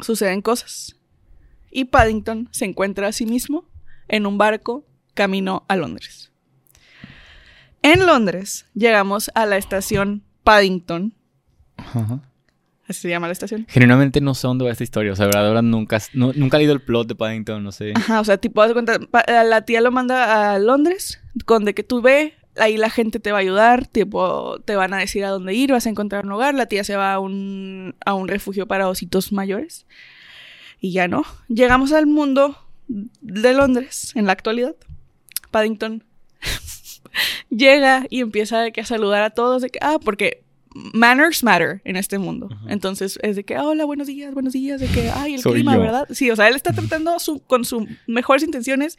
[0.00, 0.96] Suceden cosas.
[1.70, 3.68] Y Paddington se encuentra a sí mismo
[4.08, 6.32] en un barco camino a Londres.
[7.82, 11.14] En Londres llegamos a la estación Paddington.
[11.76, 12.27] Ajá.
[12.88, 13.66] Así se llama la estación.
[13.68, 15.12] Genuinamente no sé dónde va esta historia.
[15.12, 17.92] O sea, verdad, verdad, nunca, no- nunca he leído el plot de Paddington, no sé.
[17.94, 21.74] Ajá, o sea, tipo, haz cuenta, a la tía lo manda a Londres, con de
[21.74, 25.24] que tú ve, ahí la gente te va a ayudar, tipo, te van a decir
[25.24, 28.14] a dónde ir, vas a encontrar un hogar, la tía se va a un, a
[28.14, 29.86] un refugio para ositos mayores.
[30.80, 31.24] Y ya no.
[31.48, 32.56] Llegamos al mundo
[32.88, 34.74] de Londres en la actualidad.
[35.50, 36.04] Paddington
[37.50, 40.42] llega y empieza de que a saludar a todos, de que, ah, porque
[40.94, 42.48] manners matter en este mundo.
[42.50, 42.66] Ajá.
[42.68, 45.74] Entonces es de que, hola, buenos días, buenos días, de que, ay, el Soy clima,
[45.74, 45.80] yo.
[45.80, 46.08] ¿verdad?
[46.10, 48.98] Sí, o sea, él está tratando su- con sus mejores intenciones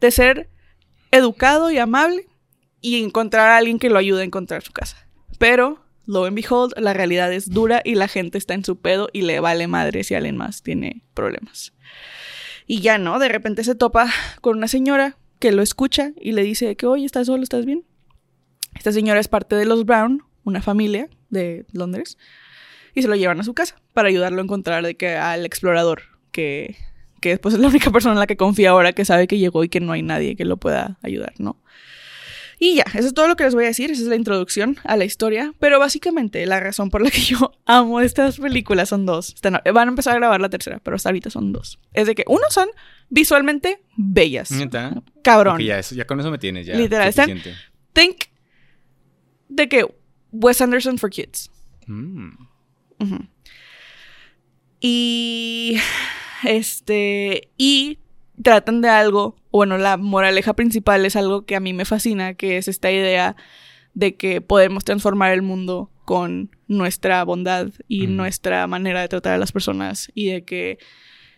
[0.00, 0.48] de ser
[1.10, 2.26] educado y amable
[2.80, 5.06] y encontrar a alguien que lo ayude a encontrar su casa.
[5.38, 9.08] Pero, lo and behold, la realidad es dura y la gente está en su pedo
[9.12, 11.72] y le vale madre si alguien más tiene problemas.
[12.66, 14.08] Y ya no, de repente se topa
[14.40, 17.42] con una señora que lo escucha y le dice que, oye, ¿estás solo?
[17.42, 17.84] ¿Estás bien?
[18.74, 22.18] Esta señora es parte de los Brown, una familia de Londres,
[22.94, 26.02] y se lo llevan a su casa para ayudarlo a encontrar de que al explorador,
[26.30, 26.76] que,
[27.20, 29.64] que después es la única persona en la que confía ahora que sabe que llegó
[29.64, 31.58] y que no hay nadie que lo pueda ayudar, ¿no?
[32.58, 34.76] Y ya, eso es todo lo que les voy a decir, esa es la introducción
[34.84, 39.04] a la historia, pero básicamente la razón por la que yo amo estas películas son
[39.04, 39.34] dos.
[39.34, 41.80] Están- van a empezar a grabar la tercera, pero hasta ahorita son dos.
[41.92, 42.68] Es de que uno son
[43.08, 44.52] visualmente bellas.
[44.52, 45.02] ¿Neta?
[45.24, 45.54] Cabrón.
[45.56, 46.76] Ok, ya, eso, ya con eso me tienes, ya.
[46.76, 47.40] Literal, están-.
[47.94, 48.16] Think
[49.48, 49.84] de que
[50.32, 51.50] Wes Anderson for Kids.
[51.86, 52.30] Mm.
[54.80, 55.76] Y
[56.44, 57.98] este y
[58.42, 62.56] tratan de algo, bueno, la moraleja principal es algo que a mí me fascina, que
[62.56, 63.36] es esta idea
[63.94, 68.16] de que podemos transformar el mundo con nuestra bondad y Mm.
[68.16, 70.78] nuestra manera de tratar a las personas y de que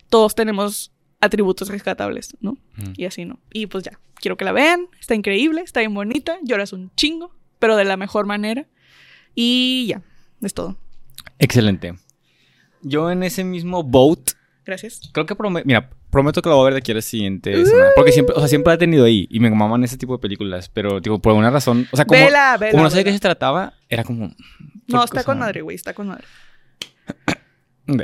[0.09, 2.53] todos tenemos atributos rescatables, ¿no?
[2.77, 2.93] Mm.
[2.97, 3.41] Y así, ¿no?
[3.53, 7.35] Y pues ya, quiero que la vean, está increíble, está bien bonita, lloras un chingo,
[7.59, 8.67] pero de la mejor manera.
[9.35, 10.03] Y ya,
[10.43, 10.77] es todo.
[11.39, 11.95] Excelente.
[12.83, 14.31] Yo en ese mismo boat,
[14.65, 15.11] Gracias.
[15.13, 17.65] creo que prometo, mira, prometo que lo voy a ver de aquí a la siguiente
[17.67, 17.91] semana.
[17.97, 20.19] Porque siempre, o sea, siempre la he tenido ahí y me maman ese tipo de
[20.21, 20.69] películas.
[20.69, 22.73] Pero, tipo, por alguna razón, o sea, como, vela, vela.
[22.73, 24.35] como no sé de qué se trataba, era como...
[24.87, 26.25] No, está cosa- con madre, güey, está con madre.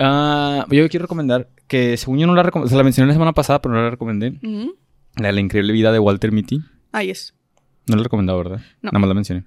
[0.00, 3.12] Ah, yo quiero recomendar que, según yo no la recomendé, o sea, la mencioné la
[3.14, 4.38] semana pasada, pero no la recomendé.
[4.42, 4.74] Ujú.
[5.16, 6.60] La de la increíble vida de Walter Mitty.
[6.92, 7.34] Ah, yes.
[7.86, 8.60] No lo he recomendado, ¿verdad?
[8.80, 8.90] No.
[8.90, 9.44] Nada más la mencioné.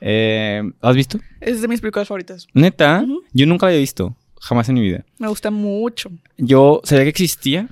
[0.00, 1.18] Eh, ¿Has visto?
[1.40, 2.46] Es de mis películas favoritas.
[2.54, 4.16] Neta, yo nunca la había visto.
[4.40, 5.04] Jamás en mi vida.
[5.18, 6.10] Me gusta mucho.
[6.36, 7.68] Yo sabía que existía.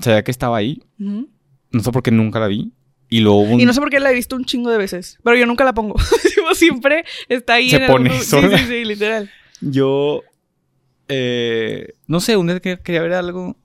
[0.00, 0.82] Sabía que estaba ahí.
[0.98, 2.72] No sé por qué nunca la vi.
[3.08, 3.60] Y luego un...
[3.60, 5.18] Y no sé por qué la he visto un chingo de veces.
[5.22, 5.94] Pero yo nunca la pongo.
[6.54, 8.58] Siempre está ahí Se en pone algún- sí, sola.
[8.58, 9.30] sí, sí, literal.
[9.60, 10.22] Yo...
[11.08, 13.56] eh, no sé, un día que quería ver algo...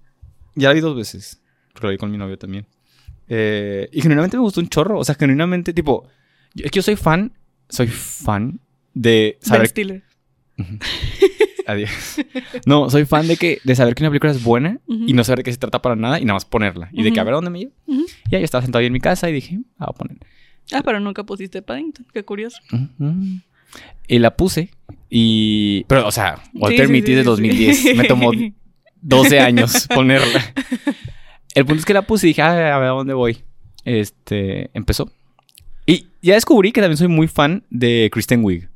[0.55, 1.41] Ya la vi dos veces.
[1.73, 2.65] Porque la vi con mi novio también.
[3.29, 4.99] Eh, y genuinamente me gustó un chorro.
[4.99, 6.07] O sea, genuinamente, tipo...
[6.53, 7.31] yo- es que yo soy fan...
[7.71, 8.59] Soy fan
[8.93, 9.67] de Ben saber...
[9.67, 10.03] Stiller.
[11.67, 12.17] Adiós.
[12.65, 13.59] No, soy fan de que...
[13.63, 14.79] De saber que una película es buena...
[14.87, 16.19] Y no saber de qué se trata para nada.
[16.19, 16.89] Y nada más ponerla.
[16.91, 17.71] Y de que a ver a dónde me lleva.
[17.87, 18.05] Ujú.
[18.31, 19.59] Ya yo estaba sentado ahí en mi casa y dije...
[19.79, 20.17] Ah, voy a poner.
[20.73, 22.05] Ah, pero nunca pusiste Paddington.
[22.13, 22.59] Qué curioso.
[24.07, 24.69] Y la puse.
[25.09, 25.85] Y.
[25.87, 27.77] Pero, o sea, Walter Sí, sí, de sí, 2010.
[27.77, 27.93] sí.
[27.95, 28.31] Me tomó
[29.01, 30.53] 12 años ponerla.
[31.55, 33.39] El punto es que la puse y dije, "Ah, a ver a dónde voy.
[33.83, 34.69] Este.
[34.73, 35.11] Empezó.
[36.21, 38.69] Ya descubrí que también soy muy fan de Kristen Wiig.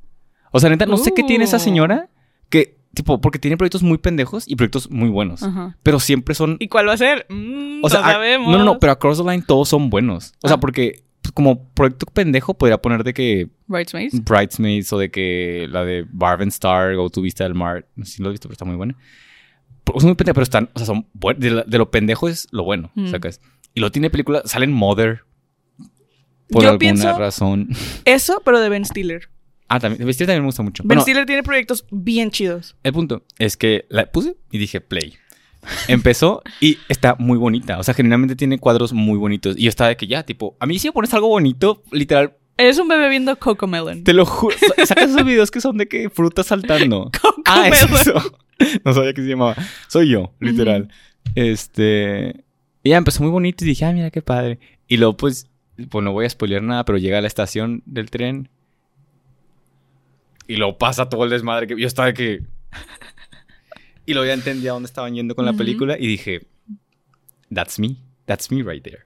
[0.51, 1.61] O sea, neta, no sé qué tiene esa Uh.
[1.61, 2.09] señora
[2.49, 2.75] que.
[2.95, 5.41] Tipo, porque tiene proyectos muy pendejos y proyectos muy buenos.
[5.83, 6.55] Pero siempre son.
[6.61, 7.25] ¿Y cuál va a ser?
[7.29, 8.51] Mm, O sea, no a- sabemos.
[8.51, 10.33] no, no, no, pero Across the Line todos son buenos.
[10.41, 10.59] O sea, Ah.
[10.61, 14.23] porque pues, como proyecto pendejo podría poner de que Bridesmaids.
[14.23, 17.85] Bridesmaids o de que la de Barb Star o Tu Vista del Mar.
[17.97, 18.95] No sé si lo has visto, pero está muy buena.
[19.83, 21.05] Pero Son muy pendejas, pero están, o sea, son
[21.37, 23.07] de, la- de lo pendejo es lo bueno, Mm.
[23.07, 23.41] sacas.
[23.73, 25.23] Y lo tiene película, salen Mother.
[26.49, 27.69] Por Yo alguna pienso- razón.
[28.05, 29.29] Eso, pero de Ben Stiller.
[29.67, 30.83] Ah, también, vestir también me gusta mucho.
[30.83, 32.75] Ben Bueno, Stiller tiene proyectos bien chidos.
[32.83, 35.15] el punto es que la puse y dije play.
[35.87, 37.79] Empezó y está muy bonita.
[37.79, 39.57] O sea, generalmente tiene cuadros muy bonitos.
[39.57, 42.35] Y yo estaba de que ya, tipo, a mí si me pones algo bonito, literal,
[42.57, 44.05] Eres un bebé viendo Coco Melon.
[44.05, 44.55] Te lo juro.
[44.57, 47.11] Sa- Sacas esos videos que son de que frutas saltando.
[47.21, 48.13] Coco ah, es eso.
[48.85, 49.55] No sabía que se llamaba.
[49.89, 50.87] Soy yo, literal.
[51.35, 52.45] Este.
[52.83, 54.59] Y ya empezó muy bonito y dije, ah, mira qué padre.
[54.87, 55.49] Y luego, pues,
[55.89, 58.49] pues no voy a spoilear nada, pero llega a la estación del tren.
[60.47, 62.41] Y luego pasa todo el desmadre que yo estaba de que.
[64.05, 66.45] Y luego ya entendí a dónde estaban yendo con la película y dije,
[67.53, 67.95] that's me.
[68.25, 69.05] That's me right there.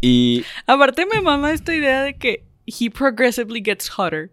[0.00, 0.44] Y.
[0.66, 4.30] Aparte me mama esta idea de que he progressively gets hotter.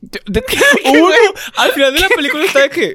[0.00, 0.44] de- de-
[0.90, 1.14] Uno,
[1.58, 2.94] al final de la película está de que.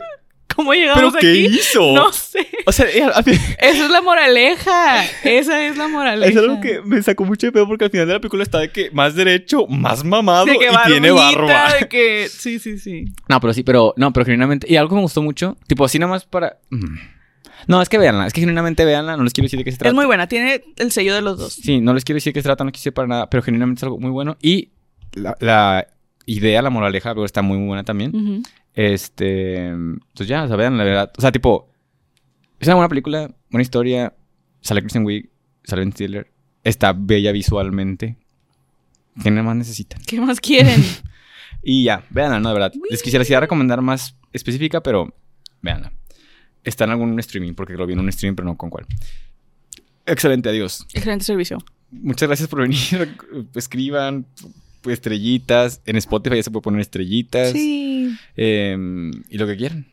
[0.56, 1.46] ¿Cómo ¿Pero llegamos qué aquí?
[1.48, 1.94] hizo?
[1.94, 2.48] No sé.
[2.66, 5.04] O sea, ella- fin- Esa es la moraleja.
[5.24, 6.32] Esa es la moraleja.
[6.32, 8.60] es algo que me sacó mucho de pedo porque al final de la película está
[8.60, 11.74] de que más derecho, más mamado de que y tiene barba.
[11.80, 12.28] De que...
[12.36, 13.06] Sí, sí, sí.
[13.28, 14.68] No, pero sí, pero no, pero genuinamente.
[14.70, 16.60] Y algo que me gustó mucho, tipo así nada más para.
[16.70, 16.98] Mm.
[17.68, 19.78] No, es que véanla, es que genuinamente véanla, no les quiero decir de qué se
[19.78, 19.90] trata.
[19.90, 20.28] Es muy buena.
[20.28, 21.54] Tiene el sello de los dos.
[21.54, 23.80] Sí, no les quiero decir de qué se trata, no quise para nada, pero genuinamente
[23.80, 24.38] es algo muy bueno.
[24.42, 24.70] Y
[25.14, 25.88] la, la
[26.28, 28.44] idea, la moraleja, pero está muy, muy buena también.
[28.76, 29.74] Este.
[30.16, 31.12] Pues ya, o sea, vean, la verdad.
[31.18, 31.72] O sea, tipo.
[32.60, 34.14] Es una buena película, buena historia.
[34.62, 35.30] Sale Kristen Wiig,
[35.64, 36.32] sale Ben Stiller.
[36.64, 38.18] Está bella visualmente.
[39.22, 40.02] ¿Qué más necesitan?
[40.06, 40.84] ¿Qué más quieren?
[41.68, 42.50] Y ya, véanla, ¿no?
[42.50, 42.74] De verdad.
[42.92, 45.16] Les quisiera sí recomendar más específica, pero
[45.64, 45.92] véanla.
[46.64, 48.86] Está en algún streaming, porque lo vi en un streaming, pero no con cuál.
[50.06, 50.86] Excelente, adiós.
[50.94, 51.58] Excelente servicio.
[51.90, 53.18] Muchas gracias por venir.
[53.56, 54.28] Escriban
[54.94, 55.82] estrellitas.
[55.86, 57.52] En Spotify ya se puede poner estrellitas.
[57.52, 58.16] Sí.
[58.38, 58.78] Eh,
[59.30, 59.88] y lo que quieran.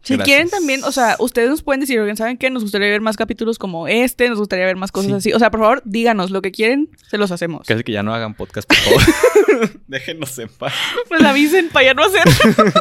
[0.00, 0.24] Si Gracias.
[0.26, 2.48] quieren también, o sea, ustedes nos pueden decir, ¿saben qué?
[2.50, 5.16] Nos gustaría ver más capítulos como este, nos gustaría ver más cosas Sí.
[5.16, 5.32] así.
[5.34, 7.66] O sea, por favor, díganos lo que quieren, se los hacemos.
[7.66, 9.02] Casi que ya no hagan podcast, por favor.
[9.88, 10.72] Déjenos en paz.
[11.08, 12.22] Pues avisen para ya no hacer.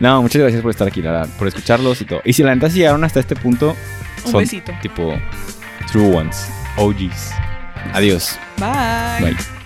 [0.00, 2.20] No, muchas gracias por estar aquí, la verdad, por escucharlos y todo.
[2.24, 3.74] Y si la neta sí llegaron hasta este punto,
[4.26, 4.72] Un son besito.
[4.80, 5.12] tipo
[5.90, 6.46] true ones,
[6.76, 7.32] OGs.
[7.94, 8.38] Adiós.
[8.58, 9.32] Bye.
[9.32, 9.57] Bye.